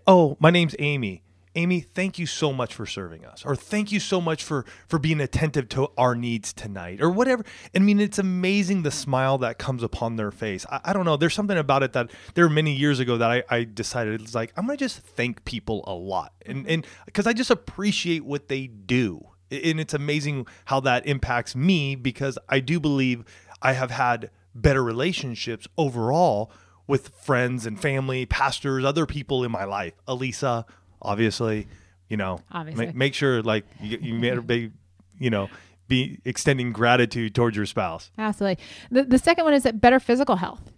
Oh, 0.05 0.37
my 0.39 0.49
name's 0.51 0.75
Amy. 0.79 1.23
Amy, 1.55 1.79
thank 1.79 2.19
you 2.19 2.27
so 2.27 2.53
much 2.53 2.75
for 2.75 2.85
serving 2.85 3.25
us, 3.25 3.43
or 3.43 3.55
thank 3.55 3.91
you 3.91 3.99
so 3.99 4.21
much 4.21 4.43
for 4.43 4.63
for 4.87 4.99
being 4.99 5.19
attentive 5.19 5.67
to 5.69 5.87
our 5.97 6.13
needs 6.13 6.53
tonight, 6.53 7.01
or 7.01 7.09
whatever. 7.09 7.43
I 7.75 7.79
mean, 7.79 7.99
it's 7.99 8.19
amazing 8.19 8.83
the 8.83 8.91
smile 8.91 9.39
that 9.39 9.57
comes 9.57 9.81
upon 9.81 10.17
their 10.17 10.29
face. 10.29 10.67
I, 10.69 10.81
I 10.85 10.93
don't 10.93 11.03
know. 11.03 11.17
There's 11.17 11.33
something 11.33 11.57
about 11.57 11.81
it 11.81 11.93
that 11.93 12.11
there 12.35 12.45
were 12.45 12.53
many 12.53 12.75
years 12.75 12.99
ago 12.99 13.17
that 13.17 13.31
I, 13.31 13.43
I 13.49 13.63
decided 13.63 14.21
it's 14.21 14.35
like 14.35 14.53
I'm 14.55 14.67
gonna 14.67 14.77
just 14.77 14.99
thank 14.99 15.45
people 15.45 15.83
a 15.87 15.93
lot, 15.95 16.31
and 16.45 16.67
and 16.67 16.85
because 17.07 17.25
I 17.25 17.33
just 17.33 17.49
appreciate 17.49 18.23
what 18.23 18.49
they 18.49 18.67
do, 18.67 19.25
and 19.51 19.79
it's 19.79 19.93
amazing 19.93 20.47
how 20.65 20.79
that 20.81 21.05
impacts 21.07 21.55
me 21.55 21.95
because 21.95 22.37
I 22.49 22.59
do 22.59 22.79
believe 22.79 23.23
I 23.61 23.73
have 23.73 23.91
had 23.91 24.29
better 24.53 24.83
relationships 24.83 25.67
overall 25.77 26.51
with 26.87 27.09
friends 27.09 27.65
and 27.65 27.79
family, 27.79 28.25
pastors, 28.25 28.85
other 28.85 29.05
people 29.05 29.43
in 29.43 29.51
my 29.51 29.65
life. 29.65 29.93
Elisa, 30.07 30.65
obviously, 31.01 31.67
you 32.09 32.17
know, 32.17 32.41
Obviously. 32.51 32.87
ma- 32.87 32.91
make 32.95 33.13
sure 33.13 33.41
like 33.41 33.65
you, 33.81 33.97
you 34.01 34.21
better 34.21 34.41
be, 34.41 34.71
you 35.19 35.29
know, 35.29 35.49
be 35.87 36.19
extending 36.25 36.71
gratitude 36.71 37.33
towards 37.35 37.55
your 37.57 37.65
spouse. 37.65 38.11
Absolutely. 38.17 38.63
The, 38.91 39.03
the 39.03 39.17
second 39.17 39.45
one 39.45 39.53
is 39.53 39.63
that 39.63 39.79
better 39.81 39.99
physical 39.99 40.37
health, 40.37 40.71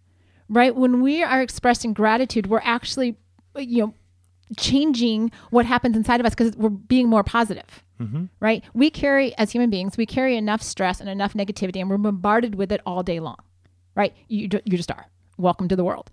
right? 0.49 0.75
When 0.75 1.01
we 1.01 1.23
are 1.23 1.41
expressing 1.41 1.93
gratitude, 1.93 2.47
we're 2.47 2.61
actually, 2.63 3.17
you 3.57 3.85
know, 3.85 3.93
changing 4.57 5.31
what 5.51 5.65
happens 5.65 5.95
inside 5.95 6.19
of 6.19 6.25
us 6.25 6.33
because 6.35 6.55
we're 6.57 6.69
being 6.69 7.07
more 7.07 7.23
positive, 7.23 7.83
Mm-hmm. 8.00 8.25
right? 8.39 8.63
We 8.74 8.89
carry, 8.89 9.36
as 9.38 9.51
human 9.51 9.70
beings, 9.70 9.98
we 9.98 10.06
carry 10.06 10.38
enough 10.38 10.62
stress 10.62 11.01
and 11.01 11.10
enough 11.10 11.34
negativity 11.34 11.82
and 11.82 11.89
we're 11.89 11.98
bombarded 11.98 12.56
with 12.56 12.72
it 12.72 12.79
all 12.86 13.03
day 13.03 13.20
long, 13.20 13.38
right? 13.96 14.13
You, 14.27 14.48
you 14.63 14.77
just 14.77 14.89
are. 14.91 15.08
Welcome 15.38 15.68
to 15.68 15.75
the 15.75 15.84
world. 15.84 16.10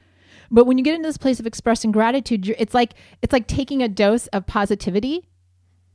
But 0.50 0.64
when 0.66 0.78
you 0.78 0.84
get 0.84 0.94
into 0.94 1.08
this 1.08 1.16
place 1.18 1.38
of 1.40 1.46
expressing 1.46 1.92
gratitude, 1.92 2.46
you're, 2.46 2.56
it's 2.58 2.74
like 2.74 2.94
it's 3.22 3.32
like 3.32 3.46
taking 3.48 3.82
a 3.82 3.88
dose 3.88 4.26
of 4.28 4.46
positivity 4.46 5.28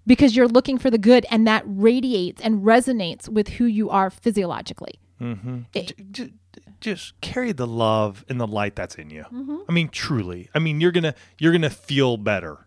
because 0.08 0.36
you're 0.36 0.48
looking 0.48 0.78
for 0.78 0.90
the 0.90 0.98
good 0.98 1.26
and 1.30 1.46
that 1.48 1.64
radiates 1.66 2.42
and 2.42 2.64
resonates 2.64 3.30
with 3.30 3.48
who 3.50 3.66
you 3.66 3.90
are 3.90 4.10
physiologically. 4.10 5.00
It- 5.22 5.96
J- 5.98 6.04
j- 6.12 6.34
just 6.82 7.20
carry 7.22 7.52
the 7.52 7.68
love 7.68 8.26
and 8.28 8.42
the 8.42 8.48
light 8.48 8.76
that's 8.76 8.96
in 8.96 9.10
you. 9.12 9.24
Mm-hmm. 9.32 9.58
I 9.70 9.72
mean, 9.72 9.90
truly. 9.90 10.50
I 10.56 10.60
mean, 10.60 10.82
you're 10.82 10.92
gonna 10.92 11.14
you're 11.38 11.52
gonna 11.52 11.70
feel 11.70 12.18
better. 12.18 12.66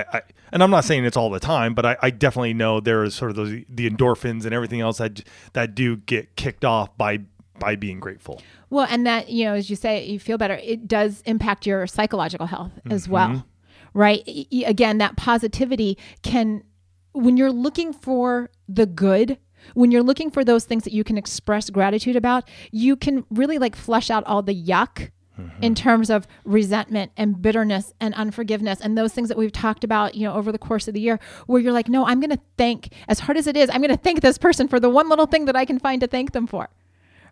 I, 0.00 0.18
I 0.18 0.22
and 0.52 0.62
I'm 0.62 0.70
not 0.70 0.84
saying 0.84 1.04
it's 1.04 1.16
all 1.16 1.30
the 1.30 1.40
time, 1.40 1.74
but 1.74 1.86
I, 1.86 1.96
I 2.02 2.10
definitely 2.10 2.54
know 2.54 2.80
there 2.80 3.04
is 3.04 3.14
sort 3.14 3.30
of 3.30 3.36
those 3.36 3.50
the 3.68 3.88
endorphins 3.88 4.44
and 4.44 4.54
everything 4.54 4.80
else 4.80 4.98
that 4.98 5.22
that 5.52 5.74
do 5.74 5.96
get 5.96 6.36
kicked 6.36 6.64
off 6.64 6.96
by 6.96 7.20
by 7.60 7.76
being 7.76 8.00
grateful. 8.00 8.42
Well, 8.70 8.86
and 8.90 9.06
that, 9.06 9.28
you 9.28 9.44
know, 9.44 9.54
as 9.54 9.70
you 9.70 9.76
say, 9.76 10.04
you 10.04 10.18
feel 10.18 10.38
better. 10.38 10.54
It 10.54 10.88
does 10.88 11.22
impact 11.26 11.66
your 11.66 11.86
psychological 11.86 12.46
health 12.46 12.72
as 12.88 13.04
mm-hmm. 13.04 13.12
well, 13.12 13.46
right? 13.94 14.22
Again, 14.66 14.98
that 14.98 15.16
positivity 15.16 15.96
can, 16.22 16.64
when 17.12 17.36
you're 17.36 17.52
looking 17.52 17.92
for 17.92 18.50
the 18.68 18.86
good, 18.86 19.38
when 19.74 19.90
you're 19.90 20.02
looking 20.02 20.30
for 20.30 20.44
those 20.44 20.64
things 20.64 20.84
that 20.84 20.92
you 20.92 21.04
can 21.04 21.18
express 21.18 21.68
gratitude 21.70 22.16
about, 22.16 22.48
you 22.72 22.96
can 22.96 23.24
really 23.30 23.58
like 23.58 23.76
flush 23.76 24.10
out 24.10 24.24
all 24.24 24.42
the 24.42 24.54
yuck 24.54 25.10
Mm-hmm. 25.40 25.62
in 25.62 25.74
terms 25.74 26.10
of 26.10 26.26
resentment 26.44 27.12
and 27.16 27.40
bitterness 27.40 27.92
and 28.00 28.14
unforgiveness 28.14 28.80
and 28.80 28.96
those 28.96 29.12
things 29.12 29.28
that 29.28 29.38
we've 29.38 29.52
talked 29.52 29.84
about, 29.84 30.14
you 30.14 30.24
know, 30.24 30.34
over 30.34 30.52
the 30.52 30.58
course 30.58 30.88
of 30.88 30.94
the 30.94 31.00
year 31.00 31.18
where 31.46 31.60
you're 31.60 31.72
like, 31.72 31.88
"No, 31.88 32.06
I'm 32.06 32.20
going 32.20 32.30
to 32.30 32.40
thank 32.56 32.92
as 33.08 33.20
hard 33.20 33.36
as 33.36 33.46
it 33.46 33.56
is, 33.56 33.70
I'm 33.70 33.80
going 33.80 33.90
to 33.90 33.96
thank 33.96 34.20
this 34.20 34.38
person 34.38 34.68
for 34.68 34.78
the 34.78 34.90
one 34.90 35.08
little 35.08 35.26
thing 35.26 35.46
that 35.46 35.56
I 35.56 35.64
can 35.64 35.78
find 35.78 36.00
to 36.00 36.06
thank 36.06 36.32
them 36.32 36.46
for." 36.46 36.68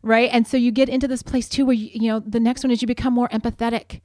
Right? 0.02 0.30
And 0.32 0.46
so 0.46 0.56
you 0.56 0.70
get 0.70 0.88
into 0.88 1.08
this 1.08 1.22
place 1.22 1.48
too 1.48 1.66
where 1.66 1.74
you, 1.74 1.90
you 1.92 2.08
know, 2.08 2.20
the 2.20 2.40
next 2.40 2.62
one 2.62 2.70
is 2.70 2.80
you 2.82 2.88
become 2.88 3.14
more 3.14 3.28
empathetic. 3.28 4.00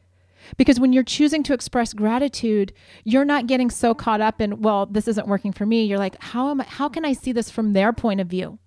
Because 0.57 0.79
when 0.79 0.91
you're 0.91 1.03
choosing 1.03 1.43
to 1.43 1.53
express 1.53 1.93
gratitude, 1.93 2.73
you're 3.03 3.25
not 3.25 3.47
getting 3.47 3.69
so 3.69 3.93
caught 3.93 4.21
up 4.21 4.41
in, 4.41 4.61
well, 4.61 4.85
this 4.85 5.07
isn't 5.07 5.27
working 5.27 5.53
for 5.53 5.65
me. 5.65 5.85
You're 5.85 5.99
like, 5.99 6.21
how 6.21 6.49
am 6.49 6.61
I, 6.61 6.65
how 6.65 6.89
can 6.89 7.05
I 7.05 7.13
see 7.13 7.31
this 7.31 7.49
from 7.49 7.73
their 7.73 7.93
point 7.93 8.19
of 8.19 8.27
view? 8.27 8.59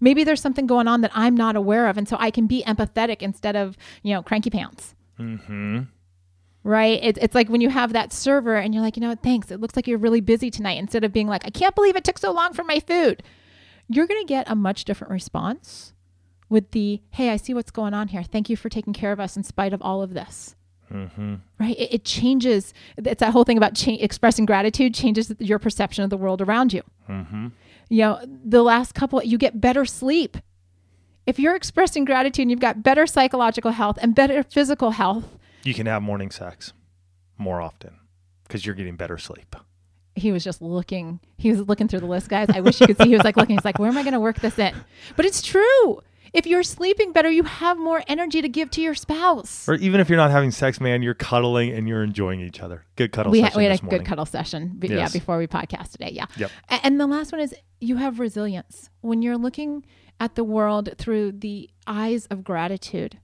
Maybe 0.00 0.24
there's 0.24 0.40
something 0.40 0.66
going 0.66 0.88
on 0.88 1.00
that 1.00 1.10
I'm 1.14 1.34
not 1.34 1.56
aware 1.56 1.88
of. 1.88 1.96
And 1.96 2.08
so 2.08 2.16
I 2.18 2.30
can 2.30 2.46
be 2.46 2.62
empathetic 2.66 3.22
instead 3.22 3.56
of, 3.56 3.76
you 4.02 4.14
know, 4.14 4.22
cranky 4.22 4.50
pants. 4.50 4.94
Mm-hmm. 5.18 5.82
Right? 6.62 7.02
It, 7.02 7.18
it's 7.18 7.34
like 7.34 7.48
when 7.48 7.60
you 7.60 7.70
have 7.70 7.92
that 7.92 8.12
server 8.12 8.56
and 8.56 8.74
you're 8.74 8.82
like, 8.82 8.96
you 8.96 9.00
know 9.00 9.10
what, 9.10 9.22
thanks. 9.22 9.50
It 9.50 9.60
looks 9.60 9.76
like 9.76 9.86
you're 9.86 9.98
really 9.98 10.20
busy 10.20 10.50
tonight. 10.50 10.78
Instead 10.78 11.04
of 11.04 11.12
being 11.12 11.28
like, 11.28 11.46
I 11.46 11.50
can't 11.50 11.74
believe 11.74 11.96
it 11.96 12.04
took 12.04 12.18
so 12.18 12.32
long 12.32 12.52
for 12.52 12.64
my 12.64 12.80
food. 12.80 13.22
You're 13.88 14.06
going 14.06 14.20
to 14.20 14.28
get 14.28 14.50
a 14.50 14.56
much 14.56 14.84
different 14.84 15.12
response 15.12 15.92
with 16.48 16.72
the, 16.72 17.00
hey, 17.10 17.30
I 17.30 17.36
see 17.36 17.54
what's 17.54 17.70
going 17.70 17.94
on 17.94 18.08
here. 18.08 18.22
Thank 18.22 18.50
you 18.50 18.56
for 18.56 18.68
taking 18.68 18.92
care 18.92 19.12
of 19.12 19.20
us 19.20 19.36
in 19.36 19.44
spite 19.44 19.72
of 19.72 19.80
all 19.80 20.02
of 20.02 20.14
this. 20.14 20.56
Mm-hmm. 20.92 21.36
Right? 21.58 21.78
It, 21.78 21.94
it 21.94 22.04
changes. 22.04 22.74
It's 22.96 23.20
that 23.20 23.32
whole 23.32 23.44
thing 23.44 23.56
about 23.56 23.74
cha- 23.74 23.96
expressing 23.98 24.44
gratitude 24.44 24.94
changes 24.94 25.32
your 25.38 25.58
perception 25.58 26.04
of 26.04 26.10
the 26.10 26.16
world 26.16 26.40
around 26.40 26.72
you. 26.72 26.82
Mm-hmm. 27.08 27.48
You 27.88 27.98
know, 28.02 28.20
the 28.44 28.62
last 28.62 28.94
couple, 28.94 29.22
you 29.22 29.38
get 29.38 29.60
better 29.60 29.84
sleep. 29.84 30.36
If 31.26 31.38
you're 31.38 31.56
expressing 31.56 32.04
gratitude 32.04 32.42
and 32.42 32.50
you've 32.50 32.60
got 32.60 32.82
better 32.82 33.06
psychological 33.06 33.72
health 33.72 33.98
and 34.00 34.14
better 34.14 34.42
physical 34.42 34.92
health, 34.92 35.24
You 35.64 35.74
can 35.74 35.86
have 35.86 36.02
morning 36.02 36.30
sex 36.30 36.72
more 37.38 37.60
often 37.60 37.94
because 38.44 38.64
you're 38.64 38.74
getting 38.76 38.96
better 38.96 39.18
sleep. 39.18 39.56
he 40.14 40.32
was 40.32 40.42
just 40.44 40.62
looking. 40.62 41.20
He 41.36 41.50
was 41.50 41.60
looking 41.62 41.88
through 41.88 42.00
the 42.00 42.06
list, 42.06 42.28
guys. 42.28 42.48
I 42.48 42.60
wish 42.60 42.80
you 42.80 42.86
could 42.86 42.96
see. 42.98 43.08
He 43.08 43.14
was 43.14 43.24
like 43.24 43.36
looking. 43.36 43.56
He's 43.56 43.64
like, 43.64 43.78
where 43.78 43.88
am 43.90 43.98
I 43.98 44.02
going 44.02 44.14
to 44.14 44.20
work 44.20 44.40
this 44.40 44.58
in? 44.58 44.74
But 45.16 45.26
it's 45.26 45.42
true. 45.42 46.00
If 46.32 46.46
you're 46.46 46.62
sleeping 46.62 47.12
better, 47.12 47.30
you 47.30 47.42
have 47.44 47.78
more 47.78 48.02
energy 48.08 48.42
to 48.42 48.48
give 48.48 48.70
to 48.72 48.80
your 48.82 48.94
spouse. 48.94 49.68
Or 49.68 49.74
even 49.74 50.00
if 50.00 50.08
you're 50.08 50.18
not 50.18 50.30
having 50.30 50.50
sex, 50.50 50.80
man, 50.80 51.02
you're 51.02 51.14
cuddling 51.14 51.70
and 51.70 51.88
you're 51.88 52.02
enjoying 52.02 52.40
each 52.40 52.60
other. 52.60 52.84
Good 52.96 53.12
cuddle 53.12 53.32
we, 53.32 53.40
session. 53.40 53.52
had 53.52 53.56
we 53.58 53.64
had 53.64 53.72
a 53.72 53.82
this 53.82 53.90
good 53.90 54.04
cuddle 54.04 54.26
session, 54.26 54.74
be- 54.78 54.88
yeah, 54.88 55.08
before 55.08 55.38
we 55.38 55.46
podcast 55.46 55.92
today. 55.92 56.10
Yeah. 56.12 56.26
Yep. 56.36 56.50
And 56.82 57.00
the 57.00 57.06
last 57.06 57.32
one 57.32 57.40
is 57.40 57.54
you 57.80 57.96
have 57.96 58.18
resilience. 58.18 58.90
When 59.00 59.22
you're 59.22 59.36
looking 59.38 59.84
at 60.18 60.34
the 60.34 60.44
world 60.44 60.90
through 60.98 61.32
the 61.32 61.70
eyes 61.86 62.26
of 62.26 62.42
gratitude, 62.42 63.18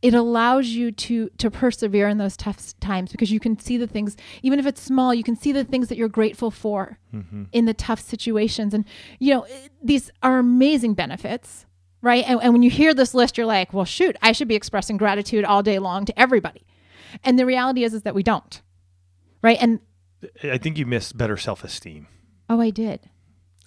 it 0.00 0.14
allows 0.14 0.68
you 0.68 0.92
to 0.92 1.28
to 1.38 1.50
persevere 1.50 2.06
in 2.08 2.18
those 2.18 2.36
tough 2.36 2.78
times 2.78 3.10
because 3.10 3.32
you 3.32 3.40
can 3.40 3.58
see 3.58 3.76
the 3.76 3.88
things, 3.88 4.16
even 4.42 4.60
if 4.60 4.66
it's 4.66 4.80
small, 4.80 5.12
you 5.12 5.24
can 5.24 5.34
see 5.34 5.50
the 5.50 5.64
things 5.64 5.88
that 5.88 5.98
you're 5.98 6.08
grateful 6.08 6.50
for 6.52 6.98
Mm-hmm. 7.12 7.44
in 7.52 7.64
the 7.64 7.74
tough 7.74 7.98
situations. 8.00 8.74
And 8.74 8.84
you 9.18 9.34
know, 9.34 9.46
these 9.82 10.10
are 10.22 10.38
amazing 10.38 10.94
benefits. 10.94 11.64
Right. 12.00 12.24
And, 12.26 12.40
and 12.42 12.52
when 12.52 12.62
you 12.62 12.70
hear 12.70 12.94
this 12.94 13.12
list, 13.12 13.36
you're 13.36 13.46
like, 13.46 13.72
well, 13.72 13.84
shoot, 13.84 14.16
I 14.22 14.32
should 14.32 14.48
be 14.48 14.54
expressing 14.54 14.96
gratitude 14.96 15.44
all 15.44 15.62
day 15.62 15.78
long 15.78 16.04
to 16.04 16.18
everybody. 16.18 16.64
And 17.24 17.38
the 17.38 17.46
reality 17.46 17.84
is, 17.84 17.94
is 17.94 18.02
that 18.02 18.14
we 18.14 18.22
don't. 18.22 18.62
Right. 19.42 19.58
And 19.60 19.80
I 20.44 20.58
think 20.58 20.78
you 20.78 20.86
missed 20.86 21.16
better 21.16 21.36
self 21.36 21.64
esteem, 21.64 22.06
oh, 22.48 22.60
I 22.60 22.70
did. 22.70 23.08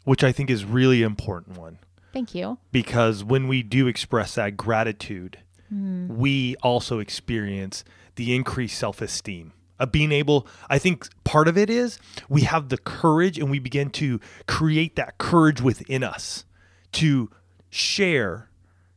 which 0.03 0.23
I 0.23 0.31
think 0.31 0.49
is 0.49 0.65
really 0.65 1.01
important 1.01 1.57
one. 1.57 1.79
Thank 2.13 2.35
you. 2.35 2.57
because 2.73 3.23
when 3.23 3.47
we 3.47 3.63
do 3.63 3.87
express 3.87 4.35
that 4.35 4.57
gratitude, 4.57 5.37
hmm. 5.69 6.07
we 6.09 6.57
also 6.57 6.99
experience 6.99 7.85
the 8.15 8.35
increased 8.35 8.77
self 8.77 9.01
esteem 9.01 9.53
of 9.79 9.87
uh, 9.87 9.91
being 9.91 10.11
able. 10.11 10.47
I 10.69 10.77
think 10.77 11.07
part 11.23 11.47
of 11.47 11.57
it 11.57 11.69
is 11.69 11.99
we 12.29 12.41
have 12.41 12.69
the 12.69 12.77
courage 12.77 13.39
and 13.39 13.49
we 13.49 13.59
begin 13.59 13.89
to 13.91 14.19
create 14.47 14.95
that 14.97 15.17
courage 15.17 15.61
within 15.61 16.03
us 16.03 16.45
to 16.93 17.31
share 17.71 18.49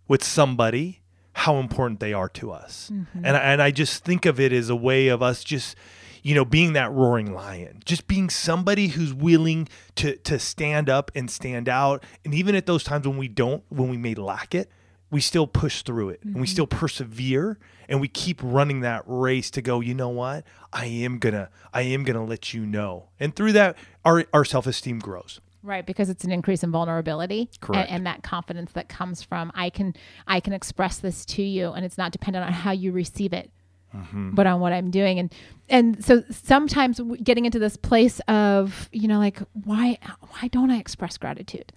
with 0.06 0.22
somebody 0.22 1.00
how 1.32 1.56
important 1.56 2.00
they 2.00 2.12
are 2.12 2.28
to 2.28 2.52
us. 2.52 2.90
Mm-hmm. 2.92 3.24
And, 3.24 3.36
I- 3.36 3.40
and 3.40 3.62
I 3.62 3.70
just 3.70 4.04
think 4.04 4.26
of 4.26 4.38
it 4.38 4.52
as 4.52 4.68
a 4.68 4.76
way 4.76 5.08
of 5.08 5.22
us 5.22 5.42
just 5.42 5.76
you 6.22 6.34
know 6.34 6.44
being 6.44 6.72
that 6.72 6.90
roaring 6.90 7.34
lion 7.34 7.82
just 7.84 8.06
being 8.06 8.30
somebody 8.30 8.88
who's 8.88 9.12
willing 9.12 9.68
to 9.94 10.16
to 10.16 10.38
stand 10.38 10.88
up 10.90 11.10
and 11.14 11.30
stand 11.30 11.68
out. 11.68 12.02
And 12.24 12.34
even 12.34 12.54
at 12.54 12.66
those 12.66 12.82
times 12.82 13.06
when 13.06 13.16
we 13.16 13.28
don't 13.28 13.62
when 13.68 13.88
we 13.88 13.96
may 13.96 14.14
lack 14.14 14.54
it 14.54 14.70
we 15.10 15.20
still 15.20 15.46
push 15.46 15.82
through 15.82 16.08
it 16.08 16.20
and 16.24 16.34
we 16.34 16.40
mm-hmm. 16.40 16.46
still 16.46 16.66
persevere 16.66 17.58
and 17.88 18.00
we 18.00 18.08
keep 18.08 18.40
running 18.42 18.80
that 18.80 19.02
race 19.06 19.50
to 19.50 19.62
go 19.62 19.80
you 19.80 19.94
know 19.94 20.08
what? 20.08 20.44
I 20.72 20.86
am 20.86 21.18
gonna 21.18 21.50
i 21.72 21.82
am 21.82 22.04
gonna 22.04 22.24
let 22.24 22.54
you 22.54 22.64
know. 22.64 23.10
And 23.20 23.36
through 23.36 23.52
that 23.52 23.76
our 24.04 24.24
our 24.32 24.44
self-esteem 24.44 25.00
grows 25.00 25.40
Right, 25.64 25.86
because 25.86 26.10
it's 26.10 26.24
an 26.24 26.30
increase 26.30 26.62
in 26.62 26.70
vulnerability 26.70 27.48
Correct. 27.60 27.88
And, 27.88 27.96
and 27.96 28.06
that 28.06 28.22
confidence 28.22 28.72
that 28.72 28.90
comes 28.90 29.22
from 29.22 29.50
I 29.54 29.70
can 29.70 29.94
I 30.26 30.38
can 30.38 30.52
express 30.52 30.98
this 30.98 31.24
to 31.26 31.42
you, 31.42 31.72
and 31.72 31.86
it's 31.86 31.96
not 31.96 32.12
dependent 32.12 32.44
on 32.44 32.52
how 32.52 32.72
you 32.72 32.92
receive 32.92 33.32
it, 33.32 33.50
mm-hmm. 33.96 34.32
but 34.34 34.46
on 34.46 34.60
what 34.60 34.74
I'm 34.74 34.90
doing. 34.90 35.18
And 35.18 35.34
and 35.70 36.04
so 36.04 36.22
sometimes 36.30 37.00
getting 37.22 37.46
into 37.46 37.58
this 37.58 37.78
place 37.78 38.20
of 38.28 38.90
you 38.92 39.08
know 39.08 39.18
like 39.18 39.38
why 39.64 39.96
why 40.20 40.48
don't 40.48 40.70
I 40.70 40.76
express 40.76 41.16
gratitude? 41.16 41.72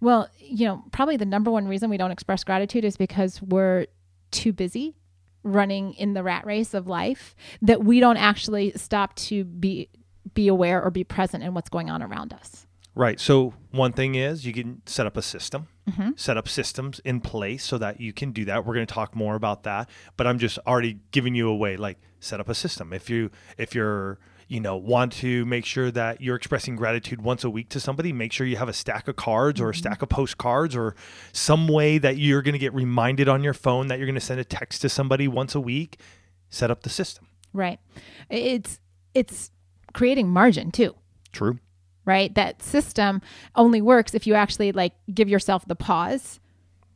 Well, 0.00 0.30
you 0.38 0.66
know 0.66 0.82
probably 0.90 1.18
the 1.18 1.26
number 1.26 1.50
one 1.50 1.68
reason 1.68 1.90
we 1.90 1.98
don't 1.98 2.12
express 2.12 2.42
gratitude 2.42 2.86
is 2.86 2.96
because 2.96 3.42
we're 3.42 3.86
too 4.30 4.54
busy 4.54 4.96
running 5.42 5.92
in 5.92 6.14
the 6.14 6.22
rat 6.22 6.46
race 6.46 6.72
of 6.72 6.86
life 6.86 7.36
that 7.60 7.84
we 7.84 8.00
don't 8.00 8.16
actually 8.16 8.72
stop 8.76 9.14
to 9.16 9.44
be 9.44 9.90
be 10.32 10.48
aware 10.48 10.82
or 10.82 10.90
be 10.90 11.04
present 11.04 11.44
in 11.44 11.52
what's 11.52 11.68
going 11.68 11.90
on 11.90 12.02
around 12.02 12.32
us. 12.32 12.65
Right. 12.96 13.20
So 13.20 13.52
one 13.72 13.92
thing 13.92 14.14
is 14.14 14.46
you 14.46 14.54
can 14.54 14.80
set 14.86 15.04
up 15.06 15.18
a 15.18 15.22
system, 15.22 15.68
mm-hmm. 15.86 16.12
set 16.16 16.38
up 16.38 16.48
systems 16.48 16.98
in 17.00 17.20
place 17.20 17.62
so 17.62 17.76
that 17.76 18.00
you 18.00 18.14
can 18.14 18.32
do 18.32 18.46
that. 18.46 18.64
We're 18.64 18.72
going 18.72 18.86
to 18.86 18.92
talk 18.92 19.14
more 19.14 19.34
about 19.34 19.64
that, 19.64 19.90
but 20.16 20.26
I'm 20.26 20.38
just 20.38 20.58
already 20.66 21.00
giving 21.10 21.34
you 21.34 21.46
away. 21.50 21.76
like 21.76 21.98
set 22.20 22.40
up 22.40 22.48
a 22.48 22.54
system. 22.54 22.94
If 22.94 23.10
you 23.10 23.30
if 23.58 23.74
you're 23.74 24.18
you 24.48 24.60
know 24.60 24.78
want 24.78 25.12
to 25.12 25.44
make 25.44 25.66
sure 25.66 25.90
that 25.90 26.22
you're 26.22 26.36
expressing 26.36 26.74
gratitude 26.74 27.20
once 27.20 27.44
a 27.44 27.50
week 27.50 27.68
to 27.68 27.80
somebody, 27.80 28.14
make 28.14 28.32
sure 28.32 28.46
you 28.46 28.56
have 28.56 28.68
a 28.68 28.72
stack 28.72 29.08
of 29.08 29.16
cards 29.16 29.60
or 29.60 29.68
a 29.68 29.72
mm-hmm. 29.72 29.78
stack 29.78 30.00
of 30.00 30.08
postcards 30.08 30.74
or 30.74 30.96
some 31.32 31.68
way 31.68 31.98
that 31.98 32.16
you're 32.16 32.40
going 32.40 32.54
to 32.54 32.58
get 32.58 32.72
reminded 32.72 33.28
on 33.28 33.44
your 33.44 33.54
phone 33.54 33.88
that 33.88 33.98
you're 33.98 34.06
going 34.06 34.14
to 34.14 34.22
send 34.22 34.40
a 34.40 34.44
text 34.44 34.80
to 34.80 34.88
somebody 34.88 35.28
once 35.28 35.54
a 35.54 35.60
week. 35.60 36.00
Set 36.48 36.70
up 36.70 36.82
the 36.82 36.88
system. 36.88 37.26
Right. 37.52 37.78
It's 38.30 38.80
it's 39.12 39.50
creating 39.92 40.30
margin 40.30 40.70
too, 40.70 40.94
True. 41.32 41.58
Right? 42.06 42.34
That 42.34 42.62
system 42.62 43.20
only 43.54 43.82
works 43.82 44.14
if 44.14 44.26
you 44.26 44.34
actually 44.34 44.72
like 44.72 44.94
give 45.12 45.28
yourself 45.28 45.66
the 45.66 45.76
pause 45.76 46.40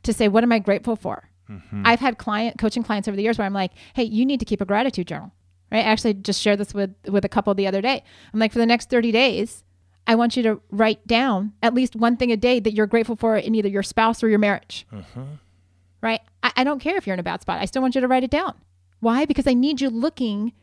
to 0.03 0.13
say 0.13 0.27
what 0.27 0.43
am 0.43 0.51
I 0.51 0.57
grateful 0.57 0.95
for? 0.95 1.29
Mm-hmm. 1.49 1.83
I've 1.85 1.99
had 1.99 2.17
client 2.17 2.57
coaching 2.57 2.81
clients 2.81 3.07
over 3.07 3.15
the 3.17 3.23
years 3.23 3.37
where 3.37 3.45
I'm 3.45 3.53
like, 3.53 3.71
"Hey, 3.93 4.03
you 4.03 4.25
need 4.25 4.39
to 4.39 4.45
keep 4.45 4.61
a 4.61 4.65
gratitude 4.65 5.07
journal." 5.07 5.31
Right? 5.71 5.85
I 5.85 5.89
actually 5.89 6.15
just 6.15 6.41
shared 6.41 6.59
this 6.59 6.73
with 6.73 6.95
with 7.07 7.25
a 7.25 7.29
couple 7.29 7.53
the 7.53 7.67
other 7.67 7.81
day. 7.81 8.03
I'm 8.33 8.39
like, 8.39 8.53
"For 8.53 8.59
the 8.59 8.65
next 8.65 8.89
30 8.89 9.11
days, 9.11 9.63
I 10.07 10.15
want 10.15 10.37
you 10.37 10.43
to 10.43 10.61
write 10.71 11.05
down 11.05 11.53
at 11.61 11.73
least 11.73 11.95
one 11.95 12.15
thing 12.17 12.31
a 12.31 12.37
day 12.37 12.59
that 12.59 12.73
you're 12.73 12.87
grateful 12.87 13.15
for 13.17 13.37
in 13.37 13.53
either 13.53 13.67
your 13.69 13.83
spouse 13.83 14.23
or 14.23 14.29
your 14.29 14.39
marriage." 14.39 14.87
Mm-hmm. 14.91 15.23
right? 16.01 16.21
I, 16.41 16.51
I 16.57 16.63
don't 16.63 16.79
care 16.79 16.95
if 16.95 17.05
you're 17.05 17.13
in 17.13 17.19
a 17.19 17.23
bad 17.23 17.41
spot. 17.41 17.61
I 17.61 17.65
still 17.65 17.81
want 17.81 17.95
you 17.95 18.01
to 18.01 18.07
write 18.07 18.23
it 18.23 18.31
down. 18.31 18.55
Why? 19.01 19.25
Because 19.25 19.45
I 19.47 19.53
need 19.53 19.81
you 19.81 19.89
looking 19.89 20.53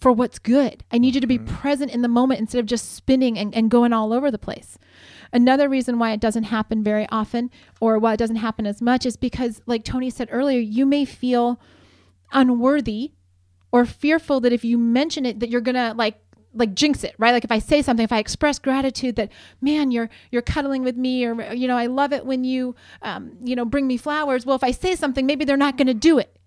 for 0.00 0.12
what's 0.12 0.38
good. 0.38 0.84
I 0.92 0.98
need 0.98 1.14
you 1.14 1.20
to 1.20 1.26
be 1.26 1.38
present 1.38 1.92
in 1.92 2.02
the 2.02 2.08
moment 2.08 2.40
instead 2.40 2.58
of 2.58 2.66
just 2.66 2.94
spinning 2.94 3.38
and, 3.38 3.54
and 3.54 3.70
going 3.70 3.92
all 3.92 4.12
over 4.12 4.30
the 4.30 4.38
place. 4.38 4.78
Another 5.32 5.68
reason 5.68 5.98
why 5.98 6.12
it 6.12 6.20
doesn't 6.20 6.44
happen 6.44 6.82
very 6.82 7.06
often 7.10 7.50
or 7.80 7.98
why 7.98 8.14
it 8.14 8.18
doesn't 8.18 8.36
happen 8.36 8.66
as 8.66 8.80
much 8.80 9.06
is 9.06 9.16
because, 9.16 9.60
like 9.66 9.84
Tony 9.84 10.10
said 10.10 10.28
earlier, 10.30 10.60
you 10.60 10.86
may 10.86 11.04
feel 11.04 11.60
unworthy 12.32 13.12
or 13.72 13.84
fearful 13.84 14.40
that 14.40 14.52
if 14.52 14.64
you 14.64 14.78
mention 14.78 15.26
it 15.26 15.40
that 15.40 15.50
you're 15.50 15.60
gonna 15.60 15.94
like 15.96 16.18
like 16.54 16.74
jinx 16.74 17.04
it 17.04 17.14
right 17.18 17.32
like 17.32 17.44
if 17.44 17.52
i 17.52 17.58
say 17.58 17.82
something 17.82 18.04
if 18.04 18.12
i 18.12 18.18
express 18.18 18.58
gratitude 18.58 19.14
that 19.16 19.30
man 19.60 19.90
you're 19.90 20.08
you're 20.30 20.42
cuddling 20.42 20.82
with 20.82 20.96
me 20.96 21.24
or 21.24 21.52
you 21.52 21.68
know 21.68 21.76
i 21.76 21.86
love 21.86 22.12
it 22.12 22.24
when 22.24 22.44
you 22.44 22.74
um, 23.02 23.32
you 23.44 23.54
know 23.54 23.64
bring 23.64 23.86
me 23.86 23.96
flowers 23.96 24.46
well 24.46 24.56
if 24.56 24.64
i 24.64 24.70
say 24.70 24.96
something 24.96 25.26
maybe 25.26 25.44
they're 25.44 25.56
not 25.56 25.76
gonna 25.76 25.94
do 25.94 26.18
it 26.18 26.38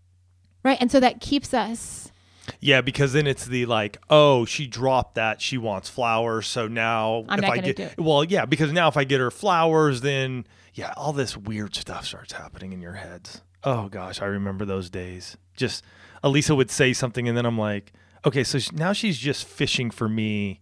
right 0.63 0.77
and 0.82 0.91
so 0.91 1.00
that 1.00 1.22
keeps 1.22 1.53
us 1.53 2.12
Yeah, 2.60 2.82
because 2.82 3.13
then 3.13 3.27
it's 3.27 3.46
the 3.46 3.65
like, 3.65 3.98
oh, 4.10 4.46
she 4.46 4.68
dropped 4.68 5.15
that. 5.15 5.41
She 5.41 5.58
wants 5.58 5.89
flowers. 5.89 6.48
So 6.48 6.68
now 6.68 7.25
I'm 7.29 7.39
if 7.39 7.44
not 7.44 7.51
I 7.51 7.58
get 7.58 7.75
do 7.75 7.89
well, 7.98 8.24
yeah, 8.24 8.46
because 8.46 8.72
now 8.72 8.88
if 8.88 8.98
I 8.98 9.03
get 9.03 9.20
her 9.20 9.32
flowers, 9.32 10.01
then 10.01 10.46
yeah, 10.74 10.94
all 10.96 11.13
this 11.13 11.36
weird 11.36 11.75
stuff 11.75 12.06
starts 12.06 12.34
happening 12.34 12.74
in 12.74 12.82
your 12.82 12.94
heads. 12.94 13.41
Oh 13.63 13.89
gosh, 13.89 14.22
I 14.22 14.25
remember 14.25 14.65
those 14.65 14.89
days. 14.89 15.38
Just 15.56 15.84
Elisa 16.24 16.56
would 16.56 16.72
say 16.72 16.94
something, 16.94 17.27
and 17.27 17.38
then 17.38 17.46
I'm 17.46 17.58
like, 17.58 17.94
okay, 18.25 18.44
so 18.44 18.60
now 18.74 18.94
she's 18.94 19.18
just 19.18 19.46
fishing 19.46 19.91
for 19.91 20.08
me 20.08 20.62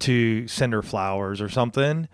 to 0.00 0.48
send 0.48 0.72
her 0.72 0.82
flowers 0.82 1.40
or 1.40 1.48
something. 1.48 2.08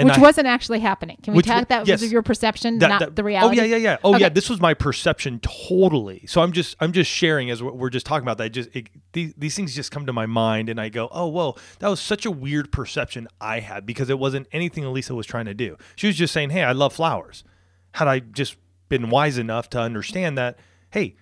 And 0.00 0.08
which 0.08 0.18
I- 0.18 0.20
wasn't 0.20 0.46
actually 0.46 0.80
happening. 0.80 1.18
Can 1.22 1.34
we 1.34 1.42
talk 1.42 1.68
that 1.68 1.86
yes. 1.86 2.00
was 2.00 2.10
your 2.10 2.22
perception, 2.22 2.78
That- 2.78 2.88
not 2.88 3.00
that- 3.00 3.16
the 3.16 3.22
reality? 3.24 3.60
Oh 3.60 3.62
yeah, 3.64 3.76
yeah, 3.76 3.76
yeah. 3.76 3.96
Oh 4.02 4.10
Okay. 4.14 4.22
yeah, 4.22 4.28
this 4.28 4.50
was 4.50 4.60
my 4.60 4.74
perception 4.74 5.40
totally. 5.40 6.24
So 6.26 6.40
I'm 6.42 6.52
just 6.52 6.76
I'm 6.80 6.92
just 6.92 7.10
sharing 7.10 7.50
as 7.50 7.62
we're 7.62 7.72
we're 7.72 7.90
just 7.90 8.06
talking 8.06 8.24
about 8.24 8.38
that. 8.38 8.50
Just 8.50 8.68
it, 8.74 8.88
these 9.12 9.34
these 9.36 9.54
things 9.54 9.74
just 9.74 9.90
come 9.90 10.06
to 10.06 10.12
my 10.12 10.26
mind, 10.26 10.68
and 10.68 10.80
I 10.80 10.88
go, 10.88 11.08
oh 11.12 11.26
whoa, 11.28 11.56
that 11.78 11.88
was 11.88 12.00
such 12.00 12.26
a 12.26 12.30
weird 12.30 12.72
perception 12.72 13.28
I 13.40 13.60
had 13.60 13.86
because 13.86 14.10
it 14.10 14.18
wasn't 14.18 14.48
anything 14.52 14.84
Elisa 14.84 15.14
was 15.14 15.26
trying 15.26 15.46
to 15.46 15.54
do. 15.54 15.76
She 15.96 16.06
was 16.06 16.16
just 16.16 16.32
saying, 16.32 16.50
hey, 16.50 16.62
I 16.64 16.72
love 16.72 16.92
flowers. 16.92 17.44
Had 17.92 18.08
I 18.08 18.20
just 18.20 18.56
been 18.88 19.10
wise 19.10 19.38
enough 19.38 19.70
to 19.70 19.80
understand 19.80 20.36
that, 20.38 20.58
hey, 20.90 21.16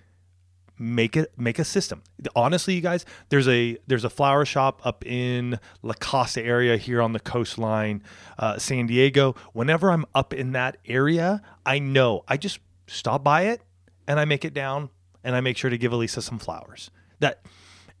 make 0.79 1.15
it 1.17 1.31
make 1.37 1.59
a 1.59 1.63
system. 1.63 2.01
Honestly 2.35 2.73
you 2.73 2.81
guys 2.81 3.05
there's 3.29 3.47
a 3.47 3.77
there's 3.87 4.03
a 4.03 4.09
flower 4.09 4.45
shop 4.45 4.81
up 4.85 5.05
in 5.05 5.59
la 5.81 5.93
costa 5.99 6.43
area 6.43 6.77
here 6.77 7.01
on 7.01 7.13
the 7.13 7.19
coastline 7.19 8.01
uh, 8.37 8.57
san 8.57 8.87
diego. 8.87 9.35
Whenever 9.53 9.91
i'm 9.91 10.05
up 10.15 10.33
in 10.33 10.53
that 10.53 10.77
area 10.85 11.41
i 11.65 11.79
know 11.79 12.23
i 12.27 12.37
just 12.37 12.59
stop 12.87 13.23
by 13.23 13.43
it 13.43 13.61
and 14.07 14.19
i 14.19 14.25
make 14.25 14.45
it 14.45 14.53
down 14.53 14.89
and 15.23 15.35
i 15.35 15.41
make 15.41 15.57
sure 15.57 15.69
to 15.69 15.77
give 15.77 15.91
elisa 15.91 16.21
some 16.21 16.39
flowers. 16.39 16.89
That 17.19 17.45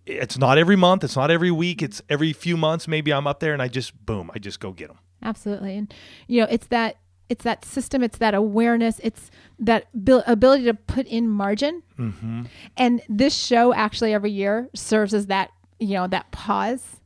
it's 0.05 0.37
not 0.37 0.57
every 0.57 0.77
month 0.77 1.03
it's 1.03 1.15
not 1.15 1.29
every 1.29 1.51
week 1.51 1.83
it's 1.83 2.01
every 2.09 2.33
few 2.33 2.57
months 2.57 2.87
maybe 2.87 3.13
i'm 3.13 3.27
up 3.27 3.41
there 3.41 3.53
and 3.53 3.61
i 3.61 3.67
just 3.67 4.05
boom 4.05 4.31
i 4.33 4.39
just 4.39 4.59
go 4.59 4.71
get 4.71 4.87
them 4.87 4.97
Absolutely. 5.23 5.77
And 5.77 5.93
you 6.27 6.41
know, 6.41 6.47
it's 6.49 6.67
that 6.67 6.97
it's 7.29 7.43
that 7.43 7.63
system, 7.63 8.03
it's 8.03 8.17
that 8.17 8.33
awareness, 8.33 8.99
it's 9.03 9.29
that 9.59 9.85
bil- 10.03 10.23
ability 10.27 10.63
to 10.65 10.73
put 10.73 11.05
in 11.07 11.27
margin. 11.27 11.83
mm-hmm. 11.97 12.43
And 12.75 13.01
this 13.07 13.35
show 13.35 13.73
actually 13.73 14.13
every 14.13 14.31
year 14.31 14.69
serves 14.73 15.13
as 15.13 15.27
that, 15.27 15.51
you 15.79 15.93
know, 15.93 16.07
that 16.07 16.31
pause, 16.31 16.97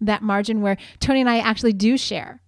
that 0.00 0.22
margin 0.22 0.62
where 0.62 0.76
Tony 1.00 1.20
and 1.20 1.28
I 1.30 1.38
actually 1.38 1.72
do 1.72 1.98
share 1.98 2.40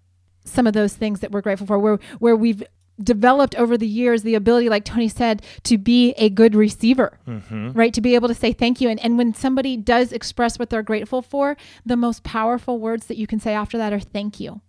some 0.44 0.66
of 0.66 0.72
those 0.72 0.94
things 0.94 1.20
that 1.20 1.32
we're 1.32 1.40
grateful 1.40 1.66
for, 1.66 1.78
where 1.78 1.98
where 2.18 2.36
we've 2.36 2.62
developed 3.02 3.54
over 3.56 3.76
the 3.76 3.86
years 3.86 4.22
the 4.22 4.34
ability, 4.34 4.70
like 4.70 4.84
Tony 4.84 5.08
said, 5.08 5.42
to 5.64 5.76
be 5.76 6.12
a 6.12 6.30
good 6.30 6.54
receiver, 6.54 7.18
Mm-hmm. 7.26 7.72
right? 7.72 7.92
To 7.92 8.00
be 8.00 8.14
able 8.14 8.28
to 8.28 8.34
say 8.34 8.52
thank 8.54 8.80
you. 8.80 8.88
And, 8.88 8.98
and 9.00 9.18
when 9.18 9.34
somebody 9.34 9.76
does 9.76 10.12
express 10.12 10.58
what 10.58 10.70
they're 10.70 10.82
grateful 10.82 11.20
for, 11.20 11.56
the 11.84 11.96
most 11.96 12.22
powerful 12.22 12.78
words 12.78 13.06
that 13.08 13.18
you 13.18 13.26
can 13.26 13.38
say 13.38 13.52
after 13.52 13.76
that 13.76 13.92
are 13.92 14.00
thank 14.00 14.40
you. 14.40 14.62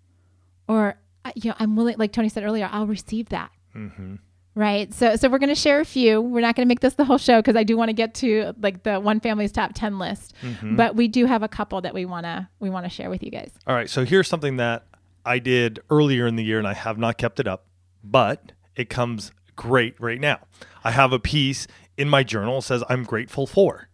Or, 0.68 0.98
you 1.36 1.50
know, 1.50 1.56
I'm 1.60 1.76
willing, 1.76 1.98
like 1.98 2.12
Tony 2.12 2.30
said 2.30 2.44
earlier, 2.44 2.70
I'll 2.72 2.88
receive 2.88 3.30
that. 3.30 3.52
Mm-hmm. 3.76 4.16
Right. 4.56 4.92
So 4.92 5.16
so 5.16 5.30
we're 5.30 5.38
going 5.38 5.50
to 5.50 5.56
share 5.56 5.80
a 5.80 5.86
few. 5.86 6.20
We're 6.20 6.42
not 6.42 6.56
going 6.56 6.66
to 6.66 6.68
make 6.68 6.80
this 6.80 6.96
the 6.96 7.06
whole 7.06 7.20
show 7.20 7.40
because 7.40 7.56
I 7.56 7.64
do 7.64 7.78
want 7.78 7.90
to 7.90 7.94
get 7.94 8.16
to 8.16 8.56
like 8.60 8.82
the 8.82 9.00
one 9.00 9.20
family's 9.20 9.52
top 9.52 9.74
10 9.76 10.00
list. 10.00 10.34
Mm-hmm. 10.42 10.76
But 10.76 10.96
we 10.96 11.08
do 11.08 11.28
have 11.28 11.44
a 11.44 11.48
couple 11.48 11.80
that 11.82 11.94
we 11.94 12.06
want 12.06 12.26
to 12.26 12.50
we 12.60 12.72
want 12.72 12.86
to 12.86 12.90
share 12.90 13.12
with 13.12 13.22
you 13.22 13.30
guys. 13.30 13.52
All 13.68 13.76
right, 13.76 13.88
so 13.88 14.04
here's 14.04 14.28
something 14.28 14.58
that 14.58 14.88
I 15.24 15.38
did 15.38 15.80
earlier 15.92 16.26
in 16.26 16.38
the 16.38 16.44
year 16.44 16.58
and 16.58 16.68
I 16.68 16.74
have 16.74 16.98
not 16.98 17.20
kept 17.20 17.40
it 17.40 17.48
up, 17.48 17.68
but 18.04 18.54
it 18.76 18.90
comes 18.90 19.32
great 19.56 20.00
right 20.00 20.20
now. 20.20 20.40
I 20.84 20.90
have 20.90 21.12
a 21.14 21.20
piece 21.20 21.68
in 21.98 22.10
my 22.10 22.24
journal 22.24 22.56
that 22.56 22.64
says 22.64 22.84
I'm 22.90 23.04
grateful 23.04 23.46
for. 23.46 23.90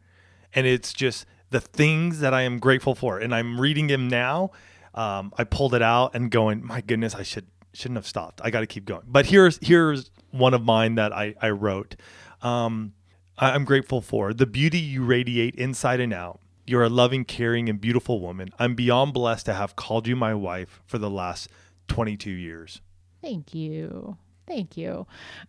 And 0.54 0.68
it's 0.68 0.94
just 0.94 1.26
the 1.50 1.60
things 1.60 2.20
that 2.20 2.34
I 2.34 2.44
am 2.44 2.60
grateful 2.60 2.96
for. 2.96 3.18
And 3.18 3.34
I'm 3.34 3.60
reading 3.60 3.88
them 3.88 4.08
now. 4.08 4.52
Um, 4.94 5.34
I 5.38 5.44
pulled 5.44 5.74
it 5.74 5.82
out 5.82 6.16
and 6.16 6.30
going, 6.30 6.66
my 6.66 6.82
goodness, 6.82 7.16
I 7.16 7.24
should 7.24 7.48
shouldn't 7.74 7.98
have 7.98 8.06
stopped. 8.08 8.40
I 8.44 8.52
got 8.52 8.60
to 8.60 8.68
keep 8.68 8.86
going. 8.86 9.04
But 9.08 9.26
here's 9.26 9.58
here's 9.62 10.12
one 10.32 10.54
of 10.54 10.64
mine 10.64 10.96
that 10.96 11.12
I 11.14 11.34
I 11.42 11.50
wrote. 11.50 11.96
Um, 12.42 12.94
I- 13.38 13.52
I'm 13.52 13.66
grateful 13.66 14.02
for 14.02 14.34
the 14.34 14.46
beauty 14.46 14.80
you 14.80 15.04
radiate 15.04 15.56
inside 15.56 16.00
and 16.00 16.14
out. 16.14 16.40
You're 16.66 16.84
a 16.84 16.90
loving, 16.90 17.26
caring, 17.26 17.68
and 17.70 17.82
beautiful 17.82 18.22
woman. 18.22 18.50
I'm 18.60 18.76
beyond 18.76 19.14
blessed 19.14 19.48
to 19.48 19.54
have 19.54 19.76
called 19.76 20.08
you 20.08 20.16
my 20.16 20.34
wife 20.34 20.82
for 20.86 20.98
the 20.98 21.10
last 21.10 21.50
22 21.88 22.30
years. 22.30 22.80
Thank 23.22 23.54
you. 23.54 24.18
Thank 24.48 24.78
you. 24.78 25.08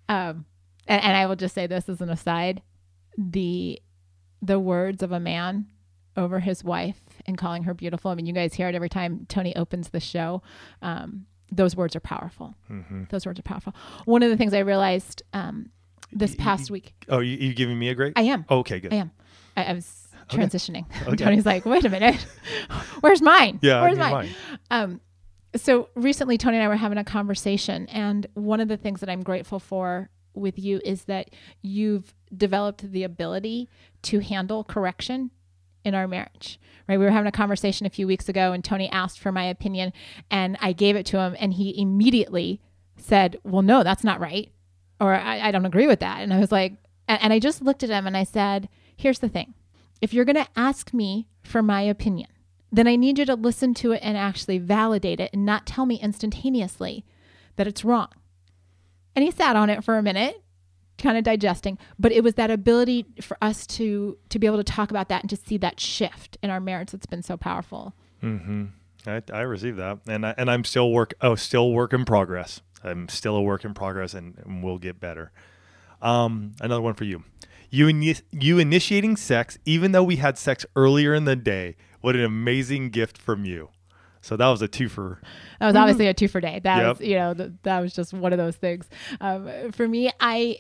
Um 0.08 0.46
and, 0.86 1.02
and 1.02 1.16
I 1.16 1.26
will 1.26 1.36
just 1.36 1.54
say 1.54 1.66
this 1.66 1.88
as 1.88 2.00
an 2.00 2.08
aside, 2.10 2.62
the 3.18 3.80
the 4.42 4.58
words 4.60 5.02
of 5.02 5.12
a 5.12 5.20
man 5.20 5.66
over 6.16 6.40
his 6.40 6.62
wife 6.64 7.00
and 7.26 7.36
calling 7.36 7.64
her 7.64 7.74
beautiful. 7.74 8.10
I 8.10 8.14
mean, 8.14 8.26
you 8.26 8.32
guys 8.32 8.54
hear 8.54 8.68
it 8.68 8.74
every 8.74 8.88
time 8.88 9.26
Tony 9.28 9.54
opens 9.56 9.90
the 9.90 10.00
show. 10.00 10.42
Um, 10.82 11.26
those 11.52 11.76
words 11.76 11.94
are 11.94 12.00
powerful. 12.00 12.54
Mm-hmm. 12.70 13.04
Those 13.10 13.26
words 13.26 13.38
are 13.38 13.42
powerful. 13.42 13.74
One 14.04 14.22
of 14.22 14.30
the 14.30 14.36
things 14.36 14.54
I 14.54 14.60
realized 14.60 15.22
um, 15.32 15.70
this 16.12 16.34
past 16.34 16.70
week, 16.70 16.94
Oh, 17.08 17.20
you, 17.20 17.36
you 17.36 17.54
giving 17.54 17.78
me 17.78 17.88
a 17.88 17.94
great? 17.94 18.12
I 18.16 18.22
am. 18.22 18.44
okay, 18.50 18.80
good. 18.80 18.92
I 18.92 18.96
am. 18.96 19.10
I, 19.56 19.64
I 19.64 19.72
was 19.74 20.08
transitioning. 20.28 20.86
Okay. 21.06 21.24
Tony's 21.24 21.44
like, 21.46 21.64
wait 21.66 21.84
a 21.84 21.90
minute, 21.90 22.26
where's 23.00 23.20
mine? 23.22 23.58
Yeah, 23.62 23.82
where's 23.82 23.98
mine? 23.98 24.12
mine. 24.12 24.28
Um, 24.70 25.00
so 25.56 25.88
recently, 25.94 26.38
Tony 26.38 26.56
and 26.56 26.64
I 26.64 26.68
were 26.68 26.76
having 26.76 26.98
a 26.98 27.04
conversation, 27.04 27.86
and 27.88 28.26
one 28.34 28.60
of 28.60 28.68
the 28.68 28.76
things 28.76 29.00
that 29.00 29.08
I'm 29.10 29.22
grateful 29.22 29.58
for 29.60 30.08
with 30.34 30.58
you 30.58 30.80
is 30.84 31.04
that 31.04 31.30
you've 31.62 32.12
developed 32.36 32.90
the 32.90 33.04
ability 33.04 33.68
to 34.02 34.18
handle 34.20 34.64
correction 34.64 35.30
in 35.84 35.94
our 35.94 36.08
marriage. 36.08 36.58
Right? 36.88 36.98
We 36.98 37.04
were 37.04 37.10
having 37.10 37.28
a 37.28 37.32
conversation 37.32 37.86
a 37.86 37.90
few 37.90 38.06
weeks 38.06 38.28
ago, 38.28 38.52
and 38.52 38.64
Tony 38.64 38.90
asked 38.90 39.18
for 39.18 39.32
my 39.32 39.44
opinion, 39.44 39.92
and 40.30 40.56
I 40.60 40.72
gave 40.72 40.96
it 40.96 41.06
to 41.06 41.18
him, 41.18 41.36
and 41.38 41.54
he 41.54 41.80
immediately 41.80 42.60
said, 42.96 43.38
"Well, 43.44 43.62
no, 43.62 43.82
that's 43.82 44.04
not 44.04 44.20
right," 44.20 44.52
or 45.00 45.14
"I, 45.14 45.48
I 45.48 45.50
don't 45.50 45.66
agree 45.66 45.86
with 45.86 46.00
that." 46.00 46.20
And 46.20 46.32
I 46.32 46.38
was 46.38 46.52
like, 46.52 46.74
and, 47.08 47.22
and 47.22 47.32
I 47.32 47.38
just 47.38 47.62
looked 47.62 47.82
at 47.82 47.90
him 47.90 48.06
and 48.06 48.16
I 48.16 48.24
said, 48.24 48.68
"Here's 48.96 49.20
the 49.20 49.28
thing: 49.28 49.54
if 50.00 50.12
you're 50.12 50.24
going 50.24 50.36
to 50.36 50.48
ask 50.56 50.92
me 50.92 51.28
for 51.42 51.62
my 51.62 51.82
opinion." 51.82 52.28
then 52.74 52.88
I 52.88 52.96
need 52.96 53.18
you 53.18 53.24
to 53.26 53.36
listen 53.36 53.72
to 53.74 53.92
it 53.92 54.00
and 54.02 54.16
actually 54.18 54.58
validate 54.58 55.20
it 55.20 55.30
and 55.32 55.46
not 55.46 55.64
tell 55.64 55.86
me 55.86 56.00
instantaneously 56.00 57.04
that 57.54 57.68
it's 57.68 57.84
wrong. 57.84 58.08
And 59.14 59.24
he 59.24 59.30
sat 59.30 59.54
on 59.54 59.70
it 59.70 59.84
for 59.84 59.96
a 59.96 60.02
minute, 60.02 60.42
kind 60.98 61.16
of 61.18 61.24
digesting, 61.24 61.78
but 61.98 62.12
it 62.12 62.22
was 62.22 62.34
that 62.34 62.50
ability 62.50 63.04
for 63.20 63.36
us 63.42 63.66
to 63.66 64.16
to 64.28 64.38
be 64.38 64.46
able 64.46 64.58
to 64.58 64.64
talk 64.64 64.90
about 64.90 65.08
that 65.08 65.22
and 65.22 65.30
to 65.30 65.36
see 65.36 65.56
that 65.58 65.80
shift 65.80 66.38
in 66.42 66.50
our 66.50 66.60
marriage 66.60 66.90
that's 66.92 67.06
been 67.06 67.22
so 67.22 67.36
powerful. 67.36 67.94
Mm-hmm. 68.22 68.64
I, 69.06 69.22
I 69.32 69.40
received 69.42 69.78
that, 69.78 69.98
and 70.08 70.24
I, 70.26 70.34
and 70.38 70.50
I'm 70.50 70.64
still 70.64 70.90
work. 70.90 71.14
Oh, 71.20 71.34
still 71.34 71.72
work 71.72 71.92
in 71.92 72.04
progress. 72.04 72.62
I'm 72.82 73.08
still 73.08 73.36
a 73.36 73.42
work 73.42 73.64
in 73.64 73.74
progress, 73.74 74.14
and, 74.14 74.38
and 74.44 74.62
we'll 74.62 74.78
get 74.78 75.00
better. 75.00 75.32
Um, 76.00 76.52
another 76.60 76.80
one 76.82 76.94
for 76.94 77.04
you. 77.04 77.24
You 77.70 77.86
ini- 77.86 78.22
you 78.30 78.58
initiating 78.58 79.16
sex, 79.16 79.58
even 79.64 79.92
though 79.92 80.02
we 80.04 80.16
had 80.16 80.38
sex 80.38 80.64
earlier 80.76 81.14
in 81.14 81.24
the 81.24 81.36
day. 81.36 81.76
What 82.02 82.14
an 82.14 82.22
amazing 82.24 82.90
gift 82.90 83.16
from 83.18 83.44
you. 83.46 83.70
So 84.20 84.36
that 84.36 84.48
was 84.48 84.62
a 84.62 84.68
two 84.68 84.88
for. 84.88 85.20
That 85.60 85.66
was 85.66 85.76
obviously 85.76 86.06
a 86.06 86.14
two 86.14 86.28
for 86.28 86.40
day. 86.40 86.60
That 86.62 86.78
Yep. 86.78 86.98
was, 86.98 87.06
you 87.08 87.16
know, 87.16 87.34
th- 87.34 87.50
that 87.62 87.80
was 87.80 87.94
just 87.94 88.12
one 88.14 88.32
of 88.32 88.38
those 88.38 88.56
things. 88.56 88.88
Um, 89.20 89.72
for 89.72 89.88
me, 89.88 90.10
I, 90.20 90.58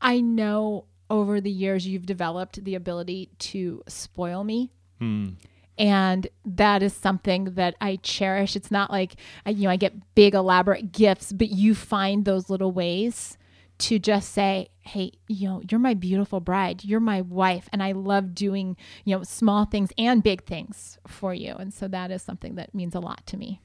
I 0.00 0.20
know 0.20 0.84
over 1.10 1.40
the 1.40 1.50
years 1.50 1.86
you've 1.86 2.06
developed 2.06 2.62
the 2.64 2.74
ability 2.74 3.30
to 3.38 3.82
spoil 3.88 4.44
me. 4.44 4.72
Hmm. 4.98 5.28
and 5.78 6.26
that 6.44 6.82
is 6.82 6.92
something 6.92 7.54
that 7.54 7.76
I 7.80 8.00
cherish. 8.02 8.56
It's 8.56 8.70
not 8.72 8.90
like 8.90 9.14
you 9.46 9.62
know 9.62 9.70
I 9.70 9.76
get 9.76 10.14
big 10.16 10.34
elaborate 10.34 10.90
gifts, 10.90 11.32
but 11.32 11.50
you 11.50 11.72
find 11.74 12.24
those 12.24 12.50
little 12.50 12.72
ways 12.72 13.38
to 13.78 14.00
just 14.00 14.32
say, 14.32 14.70
"Hey, 14.80 15.12
you 15.28 15.48
know, 15.48 15.62
you're 15.70 15.78
my 15.78 15.94
beautiful 15.94 16.40
bride. 16.40 16.82
You're 16.82 16.98
my 16.98 17.20
wife, 17.20 17.68
and 17.72 17.80
I 17.80 17.92
love 17.92 18.34
doing 18.34 18.76
you 19.04 19.16
know 19.16 19.22
small 19.22 19.66
things 19.66 19.92
and 19.96 20.20
big 20.20 20.44
things 20.44 20.98
for 21.06 21.32
you." 21.32 21.54
And 21.54 21.72
so 21.72 21.86
that 21.86 22.10
is 22.10 22.22
something 22.22 22.56
that 22.56 22.74
means 22.74 22.96
a 22.96 23.00
lot 23.00 23.24
to 23.26 23.36
me. 23.36 23.60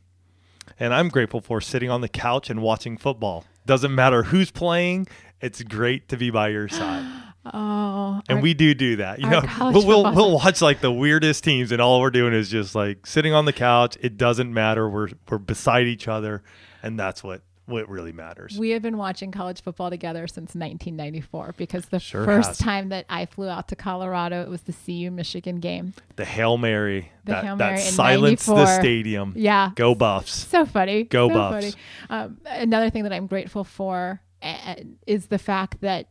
And 0.79 0.93
I'm 0.93 1.09
grateful 1.09 1.41
for 1.41 1.61
sitting 1.61 1.89
on 1.89 2.01
the 2.01 2.09
couch 2.09 2.49
and 2.51 2.61
watching 2.61 2.95
football. 2.95 3.43
Doesn't 3.65 3.93
matter 3.93 4.23
who's 4.23 4.51
playing. 4.51 5.07
It's 5.41 5.61
great 5.63 6.09
to 6.09 6.17
be 6.17 6.29
by 6.29 6.49
your 6.49 6.67
side. 6.67 7.21
Oh, 7.45 8.21
And 8.29 8.37
our- 8.37 8.41
we 8.41 8.53
do 8.53 8.73
do 8.73 8.95
that. 8.95 9.19
You 9.19 9.29
know, 9.29 9.41
we'll, 9.59 9.85
we'll, 9.85 10.15
we'll 10.15 10.31
watch 10.35 10.61
like 10.61 10.79
the 10.79 10.93
weirdest 10.93 11.43
teams, 11.43 11.73
and 11.73 11.81
all 11.81 11.99
we're 11.99 12.09
doing 12.09 12.33
is 12.33 12.47
just 12.47 12.73
like 12.73 13.05
sitting 13.05 13.33
on 13.33 13.43
the 13.43 13.51
couch. 13.51 13.97
It 13.99 14.15
doesn't 14.15 14.53
matter. 14.53 14.87
We're 14.89 15.09
we're 15.29 15.39
beside 15.39 15.85
each 15.85 16.07
other, 16.07 16.41
and 16.81 16.97
that's 16.97 17.21
what 17.21 17.41
what 17.65 17.87
really 17.87 18.11
matters. 18.11 18.57
We 18.59 18.71
have 18.71 18.81
been 18.81 18.97
watching 18.97 19.31
college 19.31 19.61
football 19.61 19.89
together 19.89 20.27
since 20.27 20.53
1994 20.55 21.53
because 21.57 21.85
the 21.85 21.99
Sure 21.99 22.25
first 22.25 22.49
has. 22.49 22.57
time 22.57 22.89
that 22.89 23.05
I 23.09 23.25
flew 23.25 23.47
out 23.47 23.69
to 23.69 23.75
Colorado, 23.77 24.41
it 24.41 24.49
was 24.49 24.61
the 24.63 24.73
CU 24.73 25.09
Michigan 25.11 25.57
game. 25.61 25.93
the 26.17 26.25
hail 26.25 26.57
mary 26.57 27.11
The 27.23 27.31
that 27.33 27.43
Hail 27.45 27.55
Mary 27.55 27.73
in 27.75 27.91
silenced 27.91 28.45
the 28.47 28.65
stadium. 28.79 29.33
Yeah. 29.37 29.71
Go 29.75 29.95
Buffs! 29.95 30.33
So 30.47 30.65
funny. 30.65 31.03
Go 31.05 31.29
so 31.29 31.33
Buffs. 31.35 31.65
funny. 31.65 31.73
Um, 32.09 32.37
another 32.45 32.89
thing 32.89 33.03
that 33.03 33.13
I'm 33.13 33.27
grateful 33.27 33.63
for 33.63 34.21
uh, 34.41 34.75
is 35.07 35.27
the 35.27 35.37
fact 35.39 35.79
that 35.81 36.09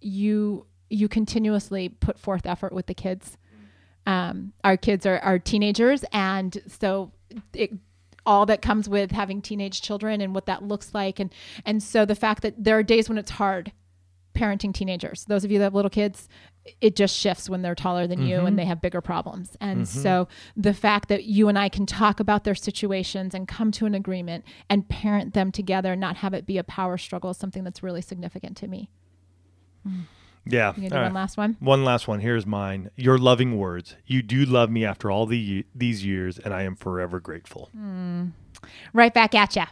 you 0.00 0.66
you 0.90 1.08
continuously 1.08 1.88
put 1.88 2.18
forth 2.18 2.46
effort 2.46 2.72
with 2.72 2.86
the 2.86 2.94
kids. 2.94 3.36
Um, 4.06 4.52
our 4.62 4.76
kids 4.76 5.06
are, 5.06 5.18
are 5.20 5.38
teenagers, 5.38 6.04
and 6.12 6.56
so 6.66 7.12
it, 7.54 7.72
all 8.26 8.46
that 8.46 8.62
comes 8.62 8.88
with 8.88 9.10
having 9.10 9.42
teenage 9.42 9.82
children 9.82 10.20
and 10.20 10.34
what 10.34 10.46
that 10.46 10.62
looks 10.62 10.94
like, 10.94 11.20
and 11.20 11.32
and 11.64 11.82
so 11.82 12.04
the 12.04 12.14
fact 12.14 12.42
that 12.42 12.54
there 12.62 12.78
are 12.78 12.82
days 12.82 13.08
when 13.08 13.18
it's 13.18 13.32
hard 13.32 13.72
parenting 14.34 14.74
teenagers. 14.74 15.24
Those 15.26 15.44
of 15.44 15.50
you 15.50 15.58
that 15.58 15.66
have 15.66 15.74
little 15.74 15.90
kids, 15.90 16.28
it 16.80 16.96
just 16.96 17.16
shifts 17.16 17.48
when 17.48 17.62
they're 17.62 17.74
taller 17.74 18.06
than 18.06 18.26
you 18.26 18.38
and 18.38 18.48
mm-hmm. 18.48 18.56
they 18.56 18.64
have 18.64 18.82
bigger 18.82 19.00
problems. 19.00 19.56
And 19.60 19.82
mm-hmm. 19.82 20.02
so 20.02 20.28
the 20.56 20.74
fact 20.74 21.08
that 21.08 21.24
you 21.24 21.48
and 21.48 21.58
I 21.58 21.68
can 21.68 21.86
talk 21.86 22.20
about 22.20 22.44
their 22.44 22.54
situations 22.54 23.34
and 23.34 23.46
come 23.46 23.70
to 23.72 23.86
an 23.86 23.94
agreement 23.94 24.44
and 24.68 24.88
parent 24.88 25.34
them 25.34 25.52
together, 25.52 25.92
and 25.92 26.00
not 26.00 26.16
have 26.16 26.34
it 26.34 26.46
be 26.46 26.58
a 26.58 26.64
power 26.64 26.98
struggle, 26.98 27.30
is 27.30 27.36
something 27.36 27.64
that's 27.64 27.82
really 27.82 28.02
significant 28.02 28.56
to 28.58 28.68
me. 28.68 28.90
Mm. 29.86 30.02
Yeah. 30.46 30.72
You 30.76 30.88
gonna 30.88 30.88
do 30.90 30.96
All 30.96 31.02
one 31.02 31.12
right. 31.12 31.20
last 31.20 31.36
one? 31.36 31.56
One 31.60 31.84
last 31.84 32.06
one. 32.08 32.20
Here's 32.20 32.46
mine. 32.46 32.90
Your 32.96 33.18
loving 33.18 33.56
words. 33.56 33.96
You 34.06 34.22
do 34.22 34.44
love 34.44 34.70
me 34.70 34.84
after 34.84 35.10
all 35.10 35.26
the 35.26 35.64
these 35.74 36.04
years, 36.04 36.38
and 36.38 36.52
I 36.52 36.62
am 36.62 36.76
forever 36.76 37.20
grateful. 37.20 37.70
Hmm. 37.72 38.26
Right 38.92 39.12
back 39.12 39.34
at 39.34 39.56
ya. 39.56 39.66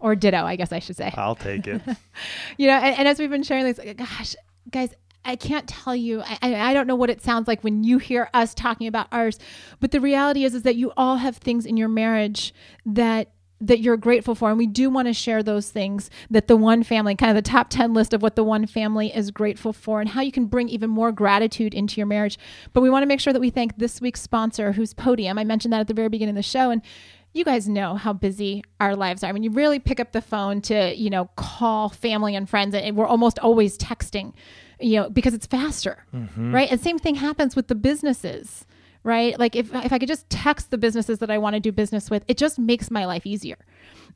Or 0.00 0.14
ditto, 0.14 0.44
I 0.44 0.56
guess 0.56 0.72
I 0.72 0.78
should 0.78 0.96
say. 0.96 1.12
I'll 1.16 1.34
take 1.34 1.66
it. 1.66 1.82
you 2.56 2.66
know 2.68 2.74
and, 2.74 2.98
and 3.00 3.08
as 3.08 3.18
we've 3.18 3.30
been 3.30 3.42
sharing 3.42 3.64
this 3.64 3.78
like, 3.78 3.96
gosh 3.96 4.36
guys 4.70 4.90
i 5.24 5.34
can't 5.34 5.66
tell 5.66 5.96
you 5.96 6.20
I, 6.22 6.38
I 6.42 6.70
I 6.70 6.72
don't 6.74 6.86
know 6.86 6.94
what 6.94 7.10
it 7.10 7.20
sounds 7.22 7.48
like 7.48 7.64
when 7.64 7.82
you 7.82 7.98
hear 7.98 8.28
us 8.32 8.54
talking 8.54 8.86
about 8.86 9.08
ours 9.10 9.38
but 9.80 9.90
the 9.90 10.00
reality 10.00 10.44
is 10.44 10.54
is 10.54 10.62
that 10.62 10.76
you 10.76 10.92
all 10.96 11.16
have 11.16 11.38
things 11.38 11.66
in 11.66 11.76
your 11.76 11.88
marriage 11.88 12.54
that 12.86 13.32
that 13.60 13.80
you're 13.80 13.96
grateful 13.96 14.34
for 14.34 14.50
and 14.50 14.58
we 14.58 14.66
do 14.66 14.88
want 14.88 15.08
to 15.08 15.12
share 15.12 15.42
those 15.42 15.70
things 15.70 16.10
that 16.30 16.46
the 16.46 16.56
one 16.56 16.82
family 16.82 17.14
kind 17.14 17.30
of 17.30 17.36
the 17.36 17.50
top 17.50 17.68
10 17.70 17.92
list 17.92 18.12
of 18.12 18.22
what 18.22 18.36
the 18.36 18.44
one 18.44 18.66
family 18.66 19.14
is 19.14 19.30
grateful 19.30 19.72
for 19.72 20.00
and 20.00 20.10
how 20.10 20.20
you 20.20 20.30
can 20.30 20.46
bring 20.46 20.68
even 20.68 20.88
more 20.88 21.10
gratitude 21.10 21.74
into 21.74 21.96
your 21.96 22.06
marriage 22.06 22.38
but 22.72 22.80
we 22.80 22.90
want 22.90 23.02
to 23.02 23.06
make 23.06 23.20
sure 23.20 23.32
that 23.32 23.40
we 23.40 23.50
thank 23.50 23.76
this 23.76 24.00
week's 24.00 24.20
sponsor 24.20 24.72
whose 24.72 24.94
podium 24.94 25.38
i 25.38 25.44
mentioned 25.44 25.72
that 25.72 25.80
at 25.80 25.88
the 25.88 25.94
very 25.94 26.08
beginning 26.08 26.30
of 26.30 26.36
the 26.36 26.42
show 26.42 26.70
and 26.70 26.82
you 27.32 27.44
guys 27.44 27.68
know 27.68 27.94
how 27.94 28.12
busy 28.12 28.64
our 28.80 28.96
lives 28.96 29.22
are. 29.22 29.28
I 29.28 29.32
mean, 29.32 29.42
you 29.42 29.50
really 29.50 29.78
pick 29.78 30.00
up 30.00 30.12
the 30.12 30.22
phone 30.22 30.60
to, 30.62 30.94
you 30.94 31.10
know, 31.10 31.26
call 31.36 31.88
family 31.88 32.34
and 32.34 32.48
friends, 32.48 32.74
and 32.74 32.96
we're 32.96 33.06
almost 33.06 33.38
always 33.38 33.76
texting, 33.76 34.32
you 34.80 35.00
know, 35.00 35.10
because 35.10 35.34
it's 35.34 35.46
faster, 35.46 36.04
mm-hmm. 36.14 36.54
right? 36.54 36.70
And 36.70 36.80
same 36.80 36.98
thing 36.98 37.16
happens 37.16 37.54
with 37.54 37.68
the 37.68 37.74
businesses, 37.74 38.66
right? 39.08 39.38
Like 39.38 39.56
if 39.56 39.74
if 39.74 39.92
I 39.92 39.98
could 39.98 40.08
just 40.08 40.28
text 40.28 40.70
the 40.70 40.78
businesses 40.78 41.18
that 41.18 41.30
I 41.30 41.38
want 41.38 41.54
to 41.54 41.60
do 41.60 41.72
business 41.72 42.10
with, 42.10 42.22
it 42.28 42.36
just 42.36 42.58
makes 42.58 42.90
my 42.90 43.06
life 43.06 43.26
easier. 43.26 43.56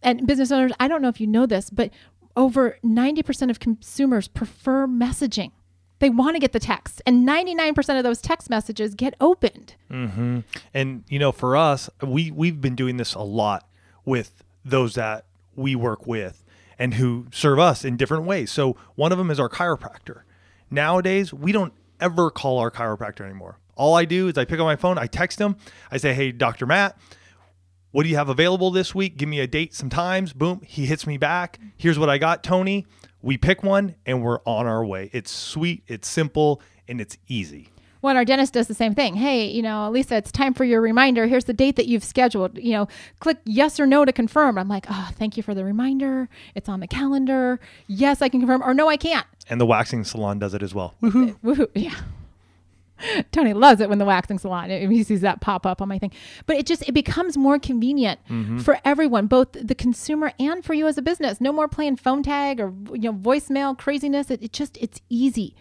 And 0.02 0.26
business 0.26 0.52
owners, 0.52 0.72
I 0.78 0.86
don't 0.86 1.00
know 1.00 1.08
if 1.08 1.20
you 1.20 1.26
know 1.26 1.46
this, 1.46 1.70
but 1.70 1.90
over 2.36 2.76
90% 2.84 3.50
of 3.50 3.58
consumers 3.58 4.28
prefer 4.28 4.86
messaging. 4.86 5.52
They 5.98 6.10
want 6.10 6.34
to 6.34 6.40
get 6.40 6.52
the 6.52 6.58
text, 6.58 7.00
and 7.06 7.26
99% 7.26 7.96
of 7.96 8.02
those 8.02 8.20
text 8.20 8.50
messages 8.50 8.94
get 8.94 9.14
opened. 9.20 9.76
hmm 9.88 10.40
And 10.74 11.04
you 11.08 11.18
know, 11.18 11.32
for 11.32 11.56
us, 11.56 11.88
we 12.02 12.30
we've 12.30 12.60
been 12.60 12.74
doing 12.74 12.98
this 12.98 13.14
a 13.14 13.22
lot 13.22 13.66
with 14.04 14.44
those 14.64 14.94
that 14.94 15.24
we 15.56 15.74
work 15.74 16.06
with 16.06 16.44
and 16.78 16.94
who 16.94 17.26
serve 17.32 17.58
us 17.58 17.84
in 17.84 17.96
different 17.96 18.24
ways. 18.24 18.50
So 18.50 18.76
one 18.94 19.12
of 19.12 19.18
them 19.18 19.30
is 19.30 19.40
our 19.40 19.48
chiropractor. 19.48 20.22
Nowadays, 20.70 21.32
we 21.32 21.52
don't 21.52 21.72
ever 22.00 22.30
call 22.30 22.58
our 22.58 22.70
chiropractor 22.70 23.20
anymore. 23.24 23.58
All 23.74 23.94
I 23.94 24.04
do 24.04 24.28
is 24.28 24.38
I 24.38 24.44
pick 24.44 24.60
up 24.60 24.64
my 24.64 24.76
phone, 24.76 24.98
I 24.98 25.06
text 25.06 25.38
him, 25.38 25.56
I 25.90 25.96
say, 25.96 26.14
"Hey, 26.14 26.32
Dr. 26.32 26.66
Matt, 26.66 26.98
what 27.90 28.02
do 28.04 28.08
you 28.08 28.16
have 28.16 28.28
available 28.28 28.70
this 28.70 28.94
week? 28.94 29.16
Give 29.16 29.28
me 29.28 29.40
a 29.40 29.46
date, 29.46 29.74
some 29.74 29.88
times." 29.90 30.32
Boom, 30.32 30.60
he 30.64 30.86
hits 30.86 31.06
me 31.06 31.16
back. 31.16 31.58
Here's 31.76 31.98
what 31.98 32.10
I 32.10 32.18
got, 32.18 32.42
Tony. 32.42 32.86
We 33.22 33.36
pick 33.36 33.62
one 33.62 33.94
and 34.04 34.22
we're 34.22 34.40
on 34.44 34.66
our 34.66 34.84
way. 34.84 35.10
It's 35.12 35.30
sweet, 35.30 35.84
it's 35.86 36.08
simple, 36.08 36.60
and 36.88 37.00
it's 37.00 37.16
easy. 37.28 37.68
Well, 38.02 38.16
our 38.16 38.24
dentist 38.24 38.54
does 38.54 38.66
the 38.66 38.74
same 38.74 38.96
thing. 38.96 39.14
Hey, 39.14 39.46
you 39.46 39.62
know, 39.62 39.88
Lisa, 39.88 40.16
it's 40.16 40.32
time 40.32 40.54
for 40.54 40.64
your 40.64 40.80
reminder. 40.80 41.28
Here's 41.28 41.44
the 41.44 41.52
date 41.52 41.76
that 41.76 41.86
you've 41.86 42.02
scheduled. 42.02 42.58
You 42.58 42.72
know, 42.72 42.88
click 43.20 43.38
yes 43.44 43.78
or 43.78 43.86
no 43.86 44.04
to 44.04 44.12
confirm. 44.12 44.58
I'm 44.58 44.66
like, 44.66 44.86
oh, 44.90 45.10
thank 45.12 45.36
you 45.36 45.42
for 45.44 45.54
the 45.54 45.64
reminder. 45.64 46.28
It's 46.56 46.68
on 46.68 46.80
the 46.80 46.88
calendar. 46.88 47.60
Yes, 47.86 48.20
I 48.20 48.28
can 48.28 48.40
confirm, 48.40 48.60
or 48.60 48.74
no, 48.74 48.88
I 48.88 48.96
can't. 48.96 49.24
And 49.48 49.60
the 49.60 49.66
waxing 49.66 50.02
salon 50.02 50.40
does 50.40 50.52
it 50.52 50.64
as 50.64 50.74
well. 50.74 50.96
Woohoo! 51.00 51.36
Woohoo! 51.44 51.68
Yeah. 51.76 51.94
Tony 53.32 53.52
loves 53.52 53.80
it 53.80 53.88
when 53.88 53.98
the 53.98 54.04
waxing 54.04 54.38
salon 54.38 54.70
he 54.70 55.02
sees 55.02 55.20
that 55.20 55.40
pop 55.40 55.66
up 55.66 55.82
on 55.82 55.88
my 55.88 55.98
thing. 55.98 56.12
But 56.46 56.56
it 56.56 56.66
just 56.66 56.88
it 56.88 56.92
becomes 56.92 57.36
more 57.36 57.58
convenient 57.58 58.20
mm-hmm. 58.28 58.58
for 58.58 58.78
everyone, 58.84 59.26
both 59.26 59.52
the 59.52 59.74
consumer 59.74 60.32
and 60.38 60.64
for 60.64 60.74
you 60.74 60.86
as 60.86 60.98
a 60.98 61.02
business. 61.02 61.40
No 61.40 61.52
more 61.52 61.68
playing 61.68 61.96
phone 61.96 62.22
tag 62.22 62.60
or 62.60 62.72
you 62.92 63.10
know 63.10 63.14
voicemail 63.14 63.76
craziness. 63.76 64.30
It, 64.30 64.42
it 64.42 64.52
just 64.52 64.76
it's 64.78 65.00
easy, 65.08 65.54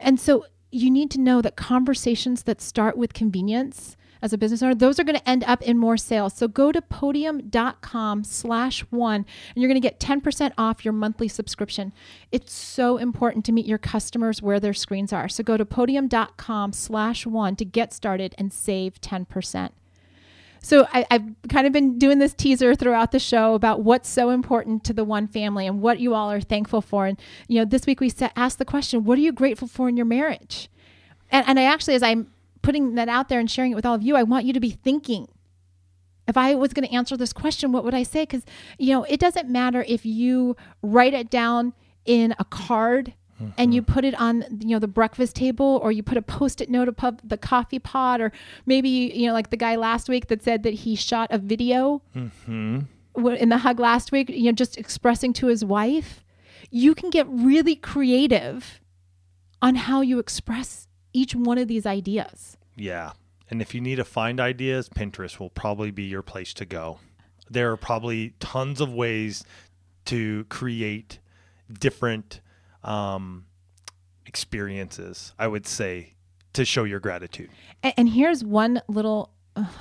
and 0.00 0.18
so 0.18 0.44
you 0.70 0.90
need 0.90 1.10
to 1.12 1.20
know 1.20 1.40
that 1.40 1.56
conversations 1.56 2.42
that 2.42 2.60
start 2.60 2.96
with 2.96 3.14
convenience 3.14 3.96
as 4.22 4.32
a 4.32 4.38
business 4.38 4.62
owner, 4.62 4.74
those 4.74 4.98
are 4.98 5.04
going 5.04 5.18
to 5.18 5.28
end 5.28 5.44
up 5.44 5.62
in 5.62 5.78
more 5.78 5.96
sales. 5.96 6.34
So 6.34 6.48
go 6.48 6.72
to 6.72 6.82
podium.com 6.82 8.24
slash 8.24 8.80
one 8.90 9.26
and 9.54 9.62
you're 9.62 9.68
going 9.68 9.80
to 9.80 9.86
get 9.86 10.00
10% 10.00 10.52
off 10.58 10.84
your 10.84 10.92
monthly 10.92 11.28
subscription. 11.28 11.92
It's 12.32 12.52
so 12.52 12.96
important 12.96 13.44
to 13.46 13.52
meet 13.52 13.66
your 13.66 13.78
customers 13.78 14.42
where 14.42 14.60
their 14.60 14.74
screens 14.74 15.12
are. 15.12 15.28
So 15.28 15.42
go 15.42 15.56
to 15.56 15.64
podium.com 15.64 16.72
slash 16.72 17.26
one 17.26 17.56
to 17.56 17.64
get 17.64 17.92
started 17.92 18.34
and 18.38 18.52
save 18.52 19.00
10%. 19.00 19.70
So 20.60 20.86
I, 20.92 21.06
I've 21.10 21.24
kind 21.48 21.66
of 21.66 21.72
been 21.72 21.98
doing 21.98 22.18
this 22.18 22.34
teaser 22.34 22.74
throughout 22.74 23.12
the 23.12 23.18
show 23.18 23.54
about 23.54 23.82
what's 23.82 24.08
so 24.08 24.30
important 24.30 24.84
to 24.84 24.92
the 24.92 25.04
one 25.04 25.28
family 25.28 25.66
and 25.66 25.80
what 25.80 26.00
you 26.00 26.14
all 26.14 26.30
are 26.30 26.40
thankful 26.40 26.80
for. 26.80 27.06
And 27.06 27.18
you 27.46 27.58
know, 27.58 27.64
this 27.64 27.86
week 27.86 28.00
we 28.00 28.12
asked 28.36 28.58
the 28.58 28.64
question, 28.64 29.04
"What 29.04 29.18
are 29.18 29.22
you 29.22 29.32
grateful 29.32 29.68
for 29.68 29.88
in 29.88 29.96
your 29.96 30.06
marriage?" 30.06 30.68
And, 31.30 31.46
and 31.48 31.60
I 31.60 31.64
actually, 31.64 31.94
as 31.94 32.02
I'm 32.02 32.30
putting 32.62 32.94
that 32.94 33.08
out 33.08 33.28
there 33.28 33.40
and 33.40 33.50
sharing 33.50 33.72
it 33.72 33.74
with 33.74 33.86
all 33.86 33.94
of 33.94 34.02
you, 34.02 34.16
I 34.16 34.22
want 34.22 34.44
you 34.44 34.52
to 34.52 34.60
be 34.60 34.70
thinking. 34.70 35.28
If 36.26 36.36
I 36.36 36.54
was 36.54 36.74
going 36.74 36.86
to 36.86 36.94
answer 36.94 37.16
this 37.16 37.32
question, 37.32 37.72
what 37.72 37.84
would 37.84 37.94
I 37.94 38.02
say? 38.02 38.22
Because 38.22 38.44
you 38.78 38.92
know, 38.92 39.04
it 39.04 39.18
doesn't 39.18 39.48
matter 39.48 39.84
if 39.88 40.04
you 40.04 40.56
write 40.82 41.14
it 41.14 41.30
down 41.30 41.72
in 42.04 42.34
a 42.38 42.44
card 42.44 43.14
and 43.56 43.74
you 43.74 43.82
mm-hmm. 43.82 43.92
put 43.92 44.04
it 44.04 44.14
on 44.20 44.44
you 44.60 44.70
know 44.70 44.78
the 44.78 44.88
breakfast 44.88 45.36
table 45.36 45.80
or 45.82 45.92
you 45.92 46.02
put 46.02 46.18
a 46.18 46.22
post-it 46.22 46.68
note 46.68 46.88
above 46.88 47.20
the 47.22 47.36
coffee 47.36 47.78
pot 47.78 48.20
or 48.20 48.32
maybe 48.66 48.88
you 48.88 49.26
know 49.26 49.32
like 49.32 49.50
the 49.50 49.56
guy 49.56 49.76
last 49.76 50.08
week 50.08 50.26
that 50.28 50.42
said 50.42 50.62
that 50.62 50.74
he 50.74 50.96
shot 50.96 51.28
a 51.30 51.38
video 51.38 52.02
mm-hmm. 52.16 52.80
w- 53.14 53.36
in 53.36 53.48
the 53.48 53.58
hug 53.58 53.78
last 53.78 54.10
week 54.12 54.28
you 54.28 54.44
know 54.44 54.52
just 54.52 54.76
expressing 54.76 55.32
to 55.32 55.46
his 55.46 55.64
wife 55.64 56.24
you 56.70 56.94
can 56.94 57.10
get 57.10 57.26
really 57.28 57.76
creative 57.76 58.80
on 59.62 59.76
how 59.76 60.00
you 60.00 60.18
express 60.18 60.87
each 61.12 61.34
one 61.34 61.58
of 61.58 61.68
these 61.68 61.86
ideas 61.86 62.56
Yeah. 62.76 63.12
And 63.50 63.62
if 63.62 63.74
you 63.74 63.80
need 63.80 63.96
to 63.96 64.04
find 64.04 64.40
ideas, 64.40 64.88
Pinterest 64.88 65.38
will 65.38 65.50
probably 65.50 65.90
be 65.90 66.04
your 66.04 66.22
place 66.22 66.52
to 66.54 66.64
go. 66.66 66.98
There 67.50 67.72
are 67.72 67.76
probably 67.76 68.34
tons 68.40 68.80
of 68.80 68.92
ways 68.92 69.42
to 70.06 70.44
create 70.44 71.18
different 71.72 72.40
um, 72.84 73.46
experiences, 74.26 75.32
I 75.38 75.48
would 75.48 75.66
say, 75.66 76.14
to 76.52 76.64
show 76.64 76.84
your 76.84 77.00
gratitude. 77.00 77.50
And, 77.82 77.94
and 77.96 78.08
here's 78.10 78.44
one 78.44 78.82
little. 78.86 79.32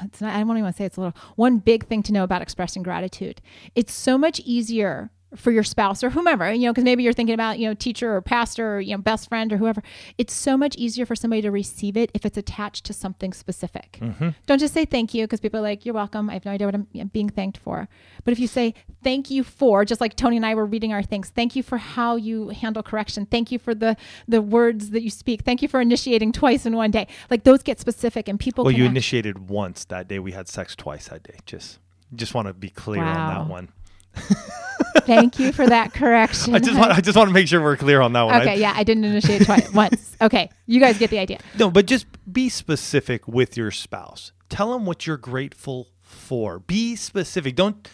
It's 0.03 0.21
not. 0.21 0.33
I 0.33 0.39
don't 0.39 0.49
even 0.49 0.63
want 0.63 0.75
to 0.75 0.77
say 0.81 0.85
it's 0.85 0.97
a 0.97 1.01
little. 1.01 1.21
One 1.35 1.57
big 1.59 1.85
thing 1.85 2.01
to 2.03 2.13
know 2.13 2.23
about 2.23 2.41
expressing 2.41 2.83
gratitude. 2.83 3.41
It's 3.75 3.93
so 3.93 4.17
much 4.17 4.39
easier 4.39 5.11
for 5.35 5.51
your 5.51 5.63
spouse 5.63 6.03
or 6.03 6.09
whomever, 6.09 6.51
you 6.53 6.65
know, 6.65 6.71
because 6.71 6.85
maybe 6.85 7.03
you're 7.03 7.11
thinking 7.13 7.33
about, 7.33 7.59
you 7.59 7.67
know, 7.67 7.73
teacher 7.73 8.15
or 8.15 8.21
pastor 8.21 8.77
or, 8.77 8.79
you 8.79 8.95
know, 8.95 9.01
best 9.01 9.27
friend 9.27 9.51
or 9.51 9.57
whoever. 9.57 9.83
It's 10.17 10.33
so 10.33 10.55
much 10.55 10.75
easier 10.77 11.05
for 11.05 11.15
somebody 11.15 11.41
to 11.41 11.51
receive 11.51 11.97
it 11.97 12.09
if 12.13 12.25
it's 12.25 12.37
attached 12.37 12.85
to 12.85 12.93
something 12.93 13.33
specific. 13.33 13.97
Mm-hmm. 14.01 14.29
Don't 14.45 14.59
just 14.59 14.73
say 14.73 14.85
thank 14.85 15.13
you 15.13 15.25
because 15.25 15.41
people 15.41 15.59
are 15.59 15.63
like, 15.63 15.85
you're 15.85 15.93
welcome. 15.93 16.29
I 16.29 16.33
have 16.33 16.45
no 16.45 16.51
idea 16.51 16.67
what 16.67 16.75
I'm 16.75 16.87
being 17.11 17.29
thanked 17.29 17.57
for. 17.57 17.89
But 18.23 18.31
if 18.31 18.39
you 18.39 18.47
say 18.47 18.73
thank 19.03 19.29
you 19.29 19.43
for, 19.43 19.83
just 19.83 19.99
like 19.99 20.15
Tony 20.15 20.37
and 20.37 20.45
I 20.45 20.55
were 20.55 20.65
reading 20.65 20.93
our 20.93 21.03
things, 21.03 21.29
thank 21.29 21.55
you 21.55 21.63
for 21.63 21.77
how 21.77 22.15
you 22.15 22.49
handle 22.49 22.81
correction. 22.81 23.25
Thank 23.25 23.51
you 23.51 23.59
for 23.59 23.75
the 23.75 23.97
the 24.29 24.41
words 24.41 24.91
that 24.91 25.01
you 25.01 25.09
speak. 25.09 25.41
Thank 25.41 25.61
you 25.61 25.67
for 25.67 25.81
initiating 25.81 26.31
twice 26.31 26.65
in 26.65 26.75
one 26.75 26.91
day. 26.91 27.07
Like 27.29 27.43
those 27.43 27.63
get 27.63 27.79
specific 27.79 28.29
and 28.29 28.39
people 28.39 28.63
Well, 28.63 28.73
you 28.73 28.85
act- 28.85 28.91
initiated 28.91 29.49
once 29.49 29.83
that 29.85 30.07
day. 30.07 30.19
We 30.19 30.31
had 30.31 30.47
sex 30.47 30.75
twice 30.75 31.09
that 31.09 31.23
day. 31.23 31.35
Just 31.45 31.79
just 32.15 32.33
want 32.33 32.47
to 32.47 32.53
be 32.53 32.69
clear 32.69 33.03
on 33.03 33.15
that 33.15 33.49
one. 33.49 33.69
Thank 35.07 35.39
you 35.39 35.51
for 35.51 35.65
that 35.65 35.93
correction. 35.95 36.53
I 36.53 36.59
just 36.59 36.77
want 36.77 36.91
I 36.91 37.01
just 37.01 37.17
want 37.17 37.29
to 37.29 37.33
make 37.33 37.47
sure 37.47 37.61
we're 37.61 37.77
clear 37.77 38.01
on 38.01 38.13
that 38.13 38.21
one. 38.23 38.35
I- 38.35 38.41
okay, 38.41 38.59
yeah, 38.59 38.73
I 38.75 38.83
didn't 38.83 39.05
initiate 39.05 39.45
twice 39.45 39.71
once. 39.73 40.15
Okay, 40.21 40.49
you 40.67 40.79
guys 40.79 40.99
get 40.99 41.09
the 41.09 41.17
idea. 41.19 41.39
No, 41.57 41.71
but 41.71 41.87
just 41.87 42.05
be 42.31 42.49
specific 42.49 43.27
with 43.27 43.57
your 43.57 43.71
spouse. 43.71 44.31
Tell 44.49 44.71
them 44.73 44.85
what 44.85 45.07
you're 45.07 45.17
grateful 45.17 45.87
for. 46.01 46.59
Be 46.59 46.95
specific. 46.95 47.55
Don't, 47.55 47.87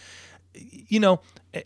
you 0.54 1.00
know, 1.00 1.20
eh, 1.52 1.62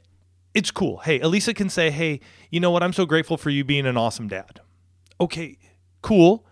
it's 0.55 0.71
cool. 0.71 0.99
Hey, 0.99 1.21
Elisa 1.21 1.53
can 1.55 1.69
say, 1.69 1.91
hey, 1.91 2.21
you 2.51 2.61
know 2.61 2.71
what? 2.71 2.83
I'm 2.83 2.93
so 2.93 3.05
grateful 3.07 3.37
for 3.37 3.51
you 3.51 3.65
being 3.65 3.87
an 3.87 3.97
awesome 3.97 4.29
dad. 4.29 4.61
Okay, 5.21 5.59
cool. 6.03 6.47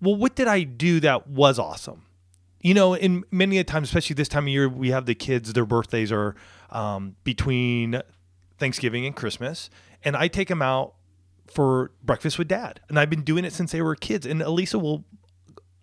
Well, 0.00 0.16
what 0.16 0.34
did 0.34 0.48
I 0.48 0.62
do 0.62 1.00
that 1.00 1.28
was 1.28 1.58
awesome? 1.58 2.02
You 2.60 2.74
know, 2.74 2.94
in 2.94 3.24
many 3.30 3.58
a 3.58 3.64
times, 3.64 3.88
especially 3.88 4.14
this 4.14 4.28
time 4.28 4.44
of 4.44 4.48
year, 4.48 4.68
we 4.68 4.90
have 4.90 5.06
the 5.06 5.14
kids, 5.14 5.52
their 5.52 5.64
birthdays 5.66 6.10
are 6.10 6.34
um, 6.70 7.14
between 7.22 8.02
Thanksgiving 8.58 9.06
and 9.06 9.14
Christmas. 9.14 9.70
And 10.04 10.16
I 10.16 10.28
take 10.28 10.48
them 10.48 10.62
out 10.62 10.94
for 11.46 11.92
breakfast 12.02 12.38
with 12.38 12.48
dad. 12.48 12.80
And 12.88 12.98
I've 12.98 13.10
been 13.10 13.22
doing 13.22 13.44
it 13.44 13.52
since 13.52 13.72
they 13.72 13.82
were 13.82 13.94
kids. 13.94 14.26
And 14.26 14.42
Elisa 14.42 14.78
will 14.78 15.04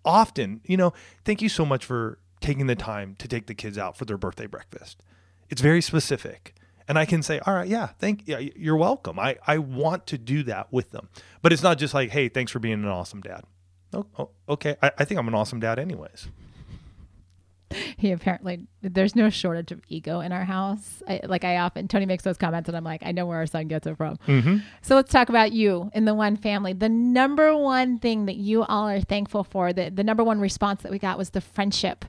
often, 0.04 0.60
you 0.64 0.76
know, 0.76 0.92
thank 1.24 1.40
you 1.42 1.48
so 1.48 1.64
much 1.64 1.84
for 1.84 2.18
taking 2.40 2.66
the 2.66 2.76
time 2.76 3.16
to 3.18 3.26
take 3.28 3.46
the 3.46 3.54
kids 3.54 3.78
out 3.78 3.96
for 3.96 4.04
their 4.04 4.18
birthday 4.18 4.46
breakfast. 4.46 5.02
It's 5.48 5.62
very 5.62 5.80
specific. 5.80 6.54
and 6.86 6.98
I 6.98 7.06
can 7.06 7.22
say, 7.22 7.38
"All 7.46 7.54
right, 7.54 7.66
yeah, 7.66 7.88
thank 7.98 8.24
yeah, 8.26 8.38
you're 8.38 8.76
welcome." 8.76 9.18
I 9.18 9.38
I 9.46 9.58
want 9.58 10.06
to 10.08 10.18
do 10.18 10.42
that 10.44 10.70
with 10.70 10.90
them, 10.90 11.08
but 11.40 11.52
it's 11.52 11.62
not 11.62 11.78
just 11.78 11.94
like, 11.94 12.10
"Hey, 12.10 12.28
thanks 12.28 12.52
for 12.52 12.58
being 12.58 12.74
an 12.74 12.88
awesome 12.88 13.22
dad." 13.22 13.44
Oh, 13.92 14.06
oh 14.18 14.30
okay, 14.48 14.76
I, 14.82 14.90
I 14.98 15.04
think 15.04 15.18
I'm 15.18 15.28
an 15.28 15.34
awesome 15.34 15.60
dad, 15.60 15.78
anyways. 15.78 16.28
he 17.96 18.12
apparently 18.12 18.66
there's 18.82 19.14
no 19.16 19.30
shortage 19.30 19.72
of 19.72 19.80
ego 19.88 20.20
in 20.20 20.32
our 20.32 20.44
house. 20.44 21.02
I, 21.08 21.20
like 21.24 21.44
I 21.44 21.58
often 21.58 21.88
Tony 21.88 22.06
makes 22.06 22.24
those 22.24 22.36
comments, 22.36 22.68
and 22.68 22.76
I'm 22.76 22.84
like, 22.84 23.02
I 23.04 23.12
know 23.12 23.26
where 23.26 23.38
our 23.38 23.46
son 23.46 23.68
gets 23.68 23.86
it 23.86 23.96
from. 23.96 24.16
Mm-hmm. 24.26 24.58
So 24.82 24.94
let's 24.96 25.12
talk 25.12 25.28
about 25.28 25.52
you 25.52 25.90
in 25.94 26.04
the 26.04 26.14
one 26.14 26.36
family. 26.36 26.72
The 26.72 26.88
number 26.88 27.56
one 27.56 27.98
thing 27.98 28.26
that 28.26 28.36
you 28.36 28.62
all 28.64 28.88
are 28.88 29.00
thankful 29.00 29.44
for, 29.44 29.72
the 29.72 29.90
the 29.90 30.04
number 30.04 30.24
one 30.24 30.40
response 30.40 30.82
that 30.82 30.92
we 30.92 30.98
got 30.98 31.18
was 31.18 31.30
the 31.30 31.40
friendship 31.40 32.04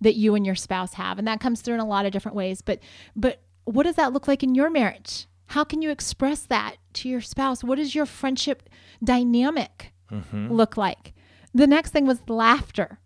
that 0.00 0.14
you 0.14 0.34
and 0.34 0.44
your 0.44 0.54
spouse 0.54 0.94
have, 0.94 1.18
and 1.18 1.26
that 1.26 1.40
comes 1.40 1.62
through 1.62 1.74
in 1.74 1.80
a 1.80 1.86
lot 1.86 2.06
of 2.06 2.12
different 2.12 2.36
ways. 2.36 2.60
But 2.62 2.80
but 3.14 3.40
what 3.64 3.84
does 3.84 3.96
that 3.96 4.12
look 4.12 4.28
like 4.28 4.42
in 4.42 4.54
your 4.54 4.70
marriage? 4.70 5.26
How 5.50 5.62
can 5.64 5.80
you 5.80 5.90
express 5.90 6.40
that 6.42 6.76
to 6.94 7.08
your 7.08 7.20
spouse? 7.20 7.62
What 7.62 7.76
does 7.76 7.94
your 7.94 8.06
friendship 8.06 8.68
dynamic 9.02 9.92
Mm-hmm. 10.12 10.52
look 10.52 10.76
like? 10.76 11.14
The 11.52 11.66
next 11.66 11.90
thing 11.90 12.06
was 12.06 12.20
laughter. 12.28 13.00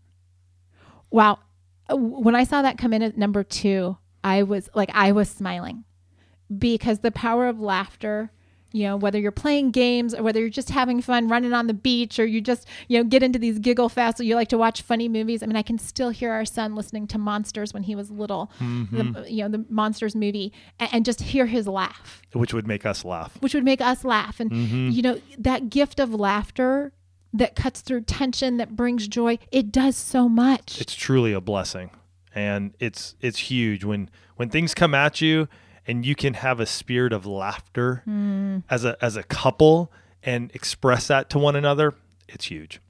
Wow. 1.11 1.39
When 1.91 2.35
I 2.35 2.45
saw 2.45 2.63
that 2.63 2.79
come 2.79 2.93
in 2.93 3.03
at 3.03 3.17
number 3.17 3.43
two, 3.43 3.97
I 4.23 4.43
was 4.43 4.69
like, 4.75 4.91
I 4.93 5.13
was 5.13 5.29
smiling 5.29 5.85
because 6.57 7.01
the 7.01 7.11
power 7.11 7.49
of 7.49 7.61
laughter, 7.61 8.33
you 8.73 8.85
know, 8.85 8.97
whether 8.97 9.19
you're 9.19 9.33
playing 9.33 9.71
games 9.71 10.15
or 10.15 10.23
whether 10.23 10.41
you're 10.41 10.49
just 10.49 10.71
having 10.71 11.01
fun 11.03 11.29
running 11.29 11.53
on 11.53 11.67
the 11.67 11.75
beach 11.75 12.19
or 12.19 12.27
you 12.27 12.41
just, 12.41 12.69
you 12.89 12.99
know, 12.99 13.05
get 13.05 13.23
into 13.23 13.39
these 13.39 13.59
giggle 13.59 13.89
fests 13.89 14.21
or 14.21 14.25
you 14.25 14.35
like 14.35 14.49
to 14.49 14.59
watch 14.59 14.83
funny 14.83 15.09
movies. 15.09 15.43
I 15.43 15.47
mean, 15.47 15.57
I 15.57 15.63
can 15.63 15.79
still 15.79 16.11
hear 16.11 16.33
our 16.33 16.45
son 16.45 16.75
listening 16.75 17.07
to 17.09 17.19
Monsters 17.19 17.73
when 17.75 17.85
he 17.85 17.95
was 17.95 18.11
little, 18.11 18.51
the, 18.59 18.65
mm-hmm. 18.65 19.25
you 19.27 19.43
know, 19.43 19.49
the 19.49 19.65
Monsters 19.69 20.15
movie, 20.15 20.53
and, 20.79 20.91
and 20.93 21.05
just 21.05 21.21
hear 21.21 21.47
his 21.47 21.67
laugh 21.67 22.23
Which 22.33 22.55
would 22.55 22.67
make 22.67 22.87
us 22.87 23.05
laugh. 23.05 23.37
which 23.41 23.55
would 23.55 23.65
make 23.65 23.81
us 23.81 24.05
laugh. 24.05 24.39
And, 24.39 24.51
mm-hmm. 24.51 24.91
you 24.91 25.03
know, 25.03 25.21
that 25.39 25.71
gift 25.71 25.99
of 25.99 26.15
laughter 26.15 26.93
that 27.33 27.55
cuts 27.55 27.81
through 27.81 28.03
tension, 28.03 28.57
that 28.57 28.77
brings 28.77 29.09
joy, 29.09 29.39
it 29.53 29.71
does 29.71 29.97
so 29.97 30.29
much. 30.29 30.81
It's 30.81 30.95
truly 30.95 31.33
a 31.33 31.41
blessing, 31.41 31.91
and 32.35 32.75
it's 32.79 33.15
it's 33.21 33.39
huge 33.39 33.85
when 33.85 34.11
when 34.37 34.49
things 34.51 34.75
come 34.75 34.95
at 34.95 35.21
you, 35.21 35.49
and 35.87 36.05
you 36.05 36.15
can 36.15 36.35
have 36.35 36.61
a 36.61 36.67
spirit 36.67 37.13
of 37.13 37.27
laughter 37.27 38.03
mm. 38.07 38.63
as 38.69 38.85
a 38.85 38.97
as 39.03 39.17
a 39.17 39.23
couple 39.23 39.93
and 40.23 40.51
express 40.55 41.09
that 41.09 41.31
to 41.31 41.39
one 41.39 41.57
another. 41.57 41.95
It's 42.29 42.47
huge. 42.47 42.81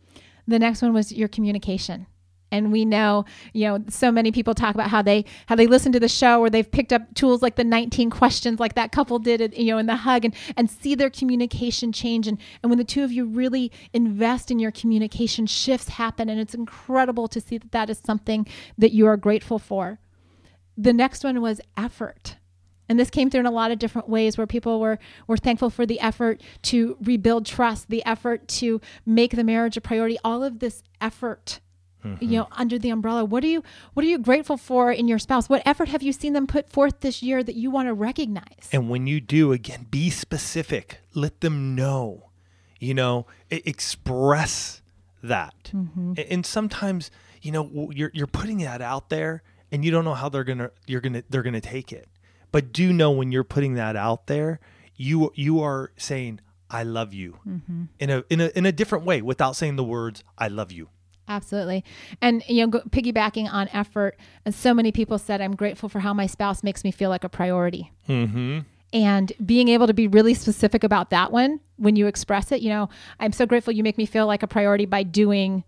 the 0.46 0.58
next 0.58 0.82
one 0.82 0.92
was 0.92 1.12
your 1.12 1.28
communication. 1.28 2.06
And 2.52 2.72
we 2.72 2.84
know, 2.84 3.24
you 3.52 3.68
know, 3.68 3.84
so 3.88 4.10
many 4.10 4.32
people 4.32 4.54
talk 4.54 4.74
about 4.74 4.90
how 4.90 5.02
they 5.02 5.24
how 5.46 5.54
they 5.54 5.66
listen 5.66 5.92
to 5.92 6.00
the 6.00 6.08
show 6.08 6.40
or 6.40 6.50
they've 6.50 6.70
picked 6.70 6.92
up 6.92 7.14
tools 7.14 7.42
like 7.42 7.56
the 7.56 7.64
19 7.64 8.10
questions 8.10 8.58
like 8.58 8.74
that 8.74 8.92
couple 8.92 9.18
did, 9.18 9.56
you 9.56 9.66
know, 9.66 9.78
in 9.78 9.86
the 9.86 9.96
hug 9.96 10.24
and 10.24 10.34
and 10.56 10.70
see 10.70 10.94
their 10.94 11.10
communication 11.10 11.92
change. 11.92 12.26
And 12.26 12.38
and 12.62 12.70
when 12.70 12.78
the 12.78 12.84
two 12.84 13.04
of 13.04 13.12
you 13.12 13.24
really 13.24 13.70
invest 13.92 14.50
in 14.50 14.58
your 14.58 14.72
communication, 14.72 15.46
shifts 15.46 15.88
happen, 15.88 16.28
and 16.28 16.40
it's 16.40 16.54
incredible 16.54 17.28
to 17.28 17.40
see 17.40 17.58
that 17.58 17.72
that 17.72 17.90
is 17.90 17.98
something 17.98 18.46
that 18.76 18.92
you 18.92 19.06
are 19.06 19.16
grateful 19.16 19.58
for. 19.58 19.98
The 20.76 20.92
next 20.92 21.24
one 21.24 21.40
was 21.40 21.60
effort. 21.76 22.36
And 22.88 22.98
this 22.98 23.10
came 23.10 23.30
through 23.30 23.40
in 23.40 23.46
a 23.46 23.52
lot 23.52 23.70
of 23.70 23.78
different 23.78 24.08
ways 24.08 24.36
where 24.36 24.48
people 24.48 24.80
were 24.80 24.98
were 25.28 25.36
thankful 25.36 25.70
for 25.70 25.86
the 25.86 26.00
effort 26.00 26.42
to 26.62 26.96
rebuild 27.00 27.46
trust, 27.46 27.88
the 27.88 28.04
effort 28.04 28.48
to 28.48 28.80
make 29.06 29.36
the 29.36 29.44
marriage 29.44 29.76
a 29.76 29.80
priority, 29.80 30.18
all 30.24 30.42
of 30.42 30.58
this 30.58 30.82
effort 31.00 31.60
you 32.20 32.38
know 32.38 32.48
under 32.52 32.78
the 32.78 32.88
umbrella 32.90 33.24
what 33.24 33.44
are 33.44 33.48
you 33.48 33.62
what 33.94 34.04
are 34.04 34.08
you 34.08 34.18
grateful 34.18 34.56
for 34.56 34.90
in 34.90 35.06
your 35.06 35.18
spouse 35.18 35.48
what 35.48 35.60
effort 35.66 35.88
have 35.88 36.02
you 36.02 36.12
seen 36.12 36.32
them 36.32 36.46
put 36.46 36.68
forth 36.70 37.00
this 37.00 37.22
year 37.22 37.42
that 37.42 37.54
you 37.56 37.70
want 37.70 37.86
to 37.88 37.92
recognize 37.94 38.68
And 38.72 38.88
when 38.88 39.06
you 39.06 39.20
do, 39.20 39.52
again, 39.52 39.86
be 39.90 40.08
specific. 40.10 41.00
Let 41.14 41.40
them 41.40 41.74
know. 41.74 42.30
You 42.78 42.94
know, 42.94 43.26
express 43.84 44.82
that. 45.22 45.70
Mm-hmm. 45.74 46.14
A- 46.16 46.32
And 46.32 46.46
sometimes, 46.46 47.10
you 47.42 47.52
know, 47.52 47.90
you're 47.94 48.10
you're 48.14 48.26
putting 48.26 48.58
that 48.58 48.80
out 48.80 49.08
there, 49.08 49.42
and 49.72 49.84
you 49.84 49.90
don't 49.90 50.04
know 50.04 50.14
how 50.14 50.28
they're 50.28 50.44
gonna 50.44 50.70
you're 50.86 51.00
gonna 51.00 51.22
they're 51.28 51.42
gonna 51.42 51.60
take 51.60 51.92
it. 51.92 52.08
But 52.52 52.72
do 52.72 52.92
know 52.92 53.10
when 53.10 53.32
you're 53.32 53.44
putting 53.44 53.74
that 53.74 53.96
out 53.96 54.26
there, 54.26 54.60
you 54.96 55.32
you 55.34 55.60
are 55.60 55.92
saying 55.96 56.40
I 56.70 56.82
love 56.84 57.12
you 57.14 57.38
mm-hmm. 57.46 57.84
in 57.98 58.10
a 58.10 58.24
in 58.30 58.40
a 58.40 58.48
in 58.54 58.66
a 58.66 58.72
different 58.72 59.04
way 59.04 59.22
without 59.22 59.56
saying 59.56 59.76
the 59.76 59.84
words 59.84 60.22
I 60.38 60.48
love 60.48 60.72
you. 60.72 60.88
Absolutely. 61.30 61.84
And, 62.20 62.42
you 62.48 62.66
know, 62.66 62.80
piggybacking 62.80 63.50
on 63.50 63.68
effort, 63.72 64.18
and 64.44 64.54
so 64.54 64.74
many 64.74 64.92
people 64.92 65.16
said, 65.16 65.40
I'm 65.40 65.56
grateful 65.56 65.88
for 65.88 66.00
how 66.00 66.12
my 66.12 66.26
spouse 66.26 66.62
makes 66.62 66.84
me 66.84 66.90
feel 66.90 67.08
like 67.08 67.24
a 67.24 67.28
priority. 67.28 67.92
Mm-hmm. 68.08 68.60
And 68.92 69.32
being 69.46 69.68
able 69.68 69.86
to 69.86 69.94
be 69.94 70.08
really 70.08 70.34
specific 70.34 70.82
about 70.82 71.10
that 71.10 71.30
one 71.30 71.60
when 71.76 71.94
you 71.94 72.06
express 72.08 72.50
it, 72.50 72.60
you 72.60 72.68
know, 72.68 72.88
I'm 73.20 73.32
so 73.32 73.46
grateful 73.46 73.72
you 73.72 73.84
make 73.84 73.96
me 73.96 74.06
feel 74.06 74.26
like 74.26 74.42
a 74.42 74.48
priority 74.48 74.84
by 74.84 75.04
doing 75.04 75.62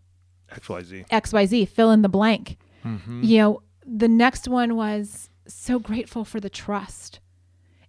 X 0.50 0.68
Y 0.68 0.82
Z. 0.82 1.04
XYZ, 1.10 1.68
fill 1.68 1.92
in 1.92 2.02
the 2.02 2.08
blank. 2.08 2.58
You 2.84 3.38
know, 3.38 3.62
the 3.86 4.08
next 4.08 4.48
one 4.48 4.74
was 4.74 5.30
so 5.46 5.78
grateful 5.78 6.24
for 6.24 6.40
the 6.40 6.50
trust. 6.50 7.20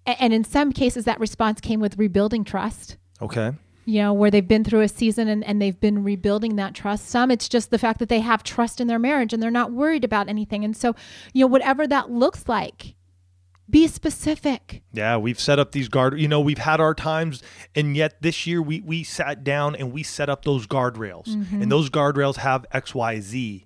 And 0.05 0.31
in 0.33 0.43
some 0.43 0.71
cases, 0.71 1.05
that 1.05 1.19
response 1.19 1.59
came 1.59 1.79
with 1.79 1.97
rebuilding 1.97 2.43
trust 2.43 2.97
Okay. 3.23 3.51
You 3.85 4.01
know, 4.01 4.13
where 4.13 4.31
they've 4.31 4.47
been 4.47 4.63
through 4.63 4.81
a 4.81 4.87
season 4.87 5.27
and, 5.27 5.43
and 5.43 5.61
they've 5.61 5.79
been 5.79 6.03
rebuilding 6.03 6.55
that 6.57 6.73
trust. 6.73 7.07
Some, 7.09 7.31
it's 7.31 7.49
just 7.49 7.69
the 7.71 7.77
fact 7.79 7.99
that 7.99 8.09
they 8.09 8.19
have 8.21 8.43
trust 8.43 8.79
in 8.81 8.87
their 8.87 8.99
marriage 8.99 9.33
and 9.33 9.41
they're 9.43 9.51
not 9.51 9.71
worried 9.71 10.03
about 10.03 10.29
anything. 10.29 10.63
And 10.63 10.75
so, 10.75 10.95
you 11.33 11.41
know, 11.41 11.47
whatever 11.47 11.85
that 11.87 12.09
looks 12.09 12.47
like, 12.47 12.95
be 13.69 13.87
specific. 13.87 14.83
Yeah, 14.91 15.17
we've 15.17 15.39
set 15.39 15.57
up 15.59 15.71
these 15.71 15.87
guard. 15.89 16.19
You 16.19 16.27
know, 16.27 16.41
we've 16.41 16.57
had 16.57 16.79
our 16.81 16.93
times, 16.93 17.41
and 17.73 17.95
yet 17.95 18.21
this 18.21 18.45
year 18.45 18.61
we 18.61 18.81
we 18.81 19.03
sat 19.03 19.43
down 19.43 19.75
and 19.75 19.91
we 19.93 20.03
set 20.03 20.29
up 20.29 20.43
those 20.45 20.67
guardrails, 20.67 21.27
Mm-hmm. 21.27 21.61
and 21.61 21.71
those 21.71 21.89
guardrails 21.89 22.35
have 22.37 22.65
X, 22.71 22.93
Y, 22.93 23.19
Z. 23.21 23.65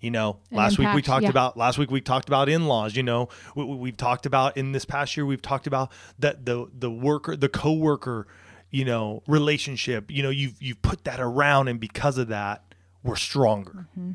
You 0.00 0.10
know, 0.10 0.38
An 0.50 0.56
last 0.58 0.78
week 0.78 0.92
we 0.94 1.02
talked 1.02 1.24
yeah. 1.24 1.30
about 1.30 1.56
last 1.56 1.78
week 1.78 1.90
we 1.90 2.00
talked 2.00 2.28
about 2.28 2.48
in 2.48 2.66
laws. 2.66 2.96
You 2.96 3.02
know, 3.02 3.28
we, 3.54 3.64
we- 3.64 3.76
we've 3.76 3.96
talked 3.96 4.24
about 4.26 4.56
in 4.56 4.72
this 4.72 4.84
past 4.84 5.16
year 5.16 5.26
we've 5.26 5.42
talked 5.42 5.66
about 5.66 5.90
that 6.18 6.44
the 6.46 6.66
the 6.76 6.90
worker 6.90 7.36
the 7.36 7.48
coworker, 7.48 8.26
you 8.70 8.84
know, 8.84 9.22
relationship. 9.26 10.10
You 10.10 10.22
know, 10.22 10.30
you've 10.30 10.60
you've 10.60 10.82
put 10.82 11.04
that 11.04 11.20
around, 11.20 11.68
and 11.68 11.80
because 11.80 12.18
of 12.18 12.28
that, 12.28 12.74
we're 13.02 13.16
stronger. 13.16 13.86
Mm-hmm. 13.98 14.12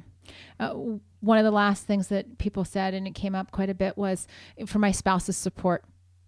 Uh, 0.59 0.97
one 1.21 1.37
of 1.37 1.43
the 1.43 1.51
last 1.51 1.85
things 1.85 2.07
that 2.07 2.37
people 2.37 2.65
said, 2.65 2.93
and 2.93 3.07
it 3.07 3.15
came 3.15 3.35
up 3.35 3.51
quite 3.51 3.69
a 3.69 3.73
bit, 3.73 3.97
was 3.97 4.27
for 4.65 4.79
my 4.79 4.91
spouse's 4.91 5.37
support. 5.37 5.83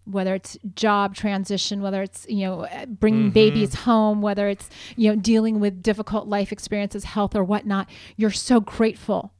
Whether 0.05 0.35
it's 0.35 0.57
job 0.75 1.15
transition, 1.15 1.81
whether 1.81 2.01
it's 2.01 2.25
you 2.27 2.45
know 2.45 2.65
uh, 2.65 2.85
bringing 2.85 3.25
mm-hmm. 3.25 3.33
babies 3.33 3.73
home, 3.73 4.21
whether 4.21 4.49
it's 4.49 4.69
you 4.95 5.09
know 5.09 5.15
dealing 5.15 5.59
with 5.59 5.81
difficult 5.81 6.27
life 6.27 6.51
experiences, 6.51 7.05
health 7.05 7.35
or 7.35 7.43
whatnot, 7.43 7.89
you're 8.17 8.31
so 8.31 8.59
grateful 8.59 9.33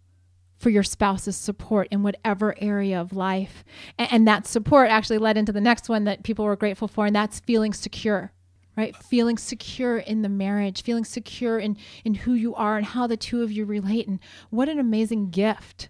for 0.64 0.70
your 0.70 0.84
spouse's 0.84 1.36
support 1.36 1.90
in 1.92 2.02
whatever 2.04 2.56
area 2.60 3.00
of 3.00 3.14
life. 3.14 3.66
And, 4.00 4.12
and 4.14 4.28
that 4.28 4.48
support 4.48 4.90
actually 4.90 5.18
led 5.18 5.38
into 5.38 5.52
the 5.52 5.60
next 5.60 5.90
one 5.90 6.06
that 6.06 6.24
people 6.24 6.46
were 6.46 6.56
grateful 6.56 6.88
for, 6.88 7.06
and 7.06 7.16
that's 7.16 7.42
feeling 7.42 7.74
secure, 7.74 8.32
right? 8.76 8.96
Feeling 8.96 9.38
secure 9.38 9.98
in 9.98 10.22
the 10.22 10.30
marriage, 10.30 10.84
feeling 10.84 11.06
secure 11.06 11.60
in, 11.60 11.78
in 12.04 12.14
who 12.16 12.34
you 12.34 12.56
are 12.56 12.78
and 12.78 12.86
how 12.86 13.08
the 13.08 13.18
two 13.18 13.44
of 13.44 13.52
you 13.52 13.66
relate. 13.66 14.08
And 14.08 14.20
what 14.50 14.70
an 14.70 14.80
amazing 14.80 15.30
gift 15.30 15.90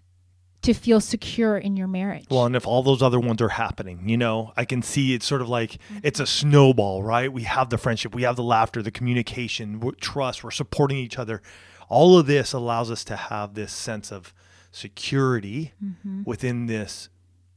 to 0.63 0.73
feel 0.73 1.01
secure 1.01 1.57
in 1.57 1.75
your 1.75 1.87
marriage. 1.87 2.25
Well, 2.29 2.45
and 2.45 2.55
if 2.55 2.65
all 2.65 2.83
those 2.83 3.01
other 3.01 3.19
ones 3.19 3.41
are 3.41 3.49
happening, 3.49 4.07
you 4.07 4.17
know, 4.17 4.53
I 4.55 4.65
can 4.65 4.81
see 4.81 5.13
it's 5.13 5.25
sort 5.25 5.41
of 5.41 5.49
like 5.49 5.71
mm-hmm. 5.71 5.99
it's 6.03 6.19
a 6.19 6.25
snowball, 6.25 7.03
right? 7.03 7.31
We 7.31 7.43
have 7.43 7.69
the 7.69 7.77
friendship, 7.77 8.15
we 8.15 8.23
have 8.23 8.37
the 8.37 8.43
laughter, 8.43 8.81
the 8.81 8.91
communication, 8.91 9.81
we're, 9.81 9.91
trust, 9.91 10.43
we're 10.43 10.51
supporting 10.51 10.97
each 10.97 11.19
other. 11.19 11.41
All 11.89 12.17
of 12.17 12.27
this 12.27 12.53
allows 12.53 12.89
us 12.89 13.03
to 13.05 13.15
have 13.15 13.53
this 13.53 13.73
sense 13.73 14.11
of 14.11 14.33
security 14.71 15.73
mm-hmm. 15.83 16.23
within 16.23 16.65
this 16.65 17.09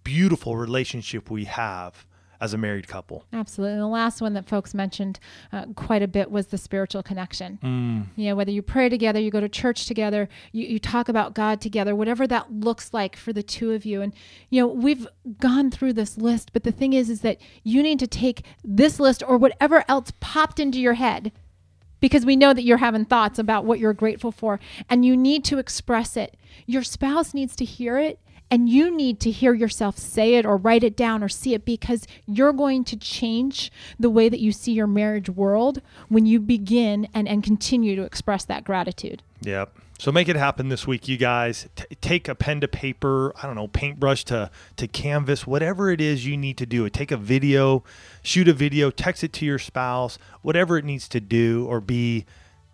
beautiful 0.03 0.57
relationship 0.57 1.31
we 1.31 1.45
have 1.45 2.07
as 2.41 2.55
a 2.55 2.59
married 2.59 2.89
couple. 2.89 3.25
Absolutely. 3.33 3.75
And 3.75 3.83
the 3.83 3.87
last 3.87 4.21
one 4.21 4.35
that 4.35 4.49
folks 4.49 4.75
mentioned 4.75 5.19
uh, 5.53 5.67
quite 5.75 6.03
a 6.03 6.09
bit 6.09 6.31
was 6.31 6.49
the 6.49 6.59
spiritual 6.59 7.03
connection. 7.03 7.59
You 8.17 8.29
know, 8.29 8.37
whether 8.37 8.51
you 8.51 8.63
pray 8.63 8.89
together, 8.89 9.21
you 9.21 9.31
go 9.31 9.41
to 9.41 9.49
church 9.49 9.87
together, 9.87 10.29
you, 10.53 10.67
you 10.67 10.79
talk 10.79 11.09
about 11.09 11.35
God 11.35 11.61
together, 11.61 11.95
whatever 11.95 12.27
that 12.27 12.53
looks 12.53 12.93
like 12.93 13.17
for 13.17 13.33
the 13.33 13.43
two 13.43 13.73
of 13.73 13.85
you. 13.85 14.03
And, 14.03 14.13
you 14.51 14.61
know, 14.61 14.67
we've 14.69 15.07
gone 15.39 15.71
through 15.71 15.95
this 15.95 16.19
list, 16.19 16.53
but 16.53 16.65
the 16.65 16.73
thing 16.73 16.93
is, 16.93 17.11
is 17.11 17.21
that 17.23 17.39
you 17.63 17.83
need 17.83 17.99
to 18.01 18.07
take 18.07 18.45
this 18.65 19.01
list 19.01 19.23
or 19.27 19.39
whatever 19.39 19.85
else 19.89 20.13
popped 20.21 20.61
into 20.61 20.81
your 20.81 20.95
head 20.95 21.33
because 22.01 22.27
we 22.27 22.37
know 22.37 22.53
that 22.53 22.63
you're 22.63 22.77
having 22.77 23.05
thoughts 23.05 23.39
about 23.39 23.65
what 23.65 23.79
you're 23.79 23.93
grateful 23.93 24.31
for 24.31 24.61
and 24.89 25.05
you 25.05 25.17
need 25.17 25.45
to 25.45 25.59
express 25.59 26.17
it. 26.17 26.37
Your 26.67 26.83
spouse 26.83 27.35
needs 27.35 27.57
to 27.57 27.65
hear 27.65 27.99
it 27.99 28.21
and 28.51 28.69
you 28.69 28.95
need 28.95 29.21
to 29.21 29.31
hear 29.31 29.55
yourself 29.55 29.99
say 29.99 30.35
it 30.35 30.47
or 30.47 30.57
write 30.57 30.85
it 30.85 30.97
down 30.97 31.23
or 31.23 31.29
see 31.29 31.55
it 31.55 31.65
because 31.65 32.07
you're 32.27 32.53
going 32.53 32.85
to 32.85 32.97
change 32.97 33.73
the 33.99 34.11
way 34.11 34.29
that 34.29 34.41
you 34.41 34.53
see 34.53 34.73
your 34.73 34.87
marriage 34.87 35.29
world 35.29 35.81
when 36.09 36.27
you 36.27 36.39
begin 36.39 37.09
and, 37.13 37.29
and 37.29 37.43
continue 37.43 37.97
to 37.97 38.03
express 38.03 38.45
that 38.45 38.65
gratitude. 38.65 39.23
Yep. 39.43 39.77
So 39.99 40.13
make 40.13 40.29
it 40.29 40.37
happen 40.37 40.69
this 40.69 40.87
week, 40.87 41.09
you 41.09 41.17
guys. 41.17 41.69
T- 41.75 41.85
take 42.01 42.29
a 42.29 42.35
pen 42.35 42.61
to 42.61 42.69
paper, 42.69 43.33
I 43.43 43.47
don't 43.47 43.55
know, 43.55 43.69
paintbrush 43.69 44.25
to 44.27 44.51
to 44.77 44.87
canvas, 44.87 45.47
whatever 45.47 45.91
it 45.91 46.01
is 46.01 46.27
you 46.27 46.37
need 46.37 46.59
to 46.59 46.67
do. 46.67 46.89
Take 46.91 47.11
a 47.11 47.17
video, 47.17 47.83
shoot 48.23 48.47
a 48.47 48.53
video, 48.53 48.91
text 48.91 49.25
it 49.25 49.33
to 49.35 49.47
your 49.47 49.59
spouse, 49.59 50.19
whatever 50.43 50.77
it 50.77 50.85
needs 50.85 51.09
to 51.09 51.21
do 51.21 51.67
or 51.67 51.81
be, 51.81 52.27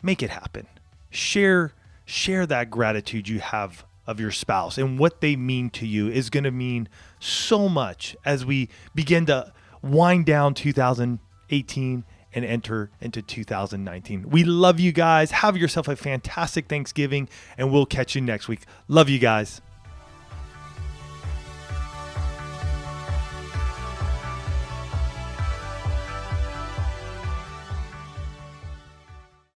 make 0.03 0.23
it 0.23 0.31
happen. 0.31 0.67
Share 1.11 1.73
share 2.05 2.45
that 2.47 2.71
gratitude 2.71 3.29
you 3.29 3.39
have 3.39 3.85
of 4.07 4.19
your 4.19 4.31
spouse 4.31 4.79
and 4.79 4.99
what 4.99 5.21
they 5.21 5.37
mean 5.37 5.71
to 5.71 5.87
you 5.87 6.09
is 6.09 6.31
going 6.31 6.45
to 6.45 6.51
mean 6.51 6.89
so 7.21 7.69
much 7.69 8.17
as 8.25 8.45
we 8.45 8.69
begin 8.95 9.27
to 9.27 9.53
wind 9.83 10.27
down 10.27 10.55
2018 10.55 12.05
and 12.35 12.45
enter 12.45 12.91
into 13.01 13.23
2019. 13.23 14.31
We 14.31 14.45
love 14.45 14.81
you 14.81 14.93
guys. 14.93 15.31
Have 15.31 15.57
yourself 15.57 15.89
a 15.89 15.97
fantastic 15.97 16.67
Thanksgiving, 16.67 17.29
and 17.59 17.71
we'll 17.71 17.87
catch 17.87 18.15
you 18.15 18.21
next 18.21 18.49
week. 18.49 18.63
Love 18.89 19.09
you 19.09 19.19
guys. 19.19 19.61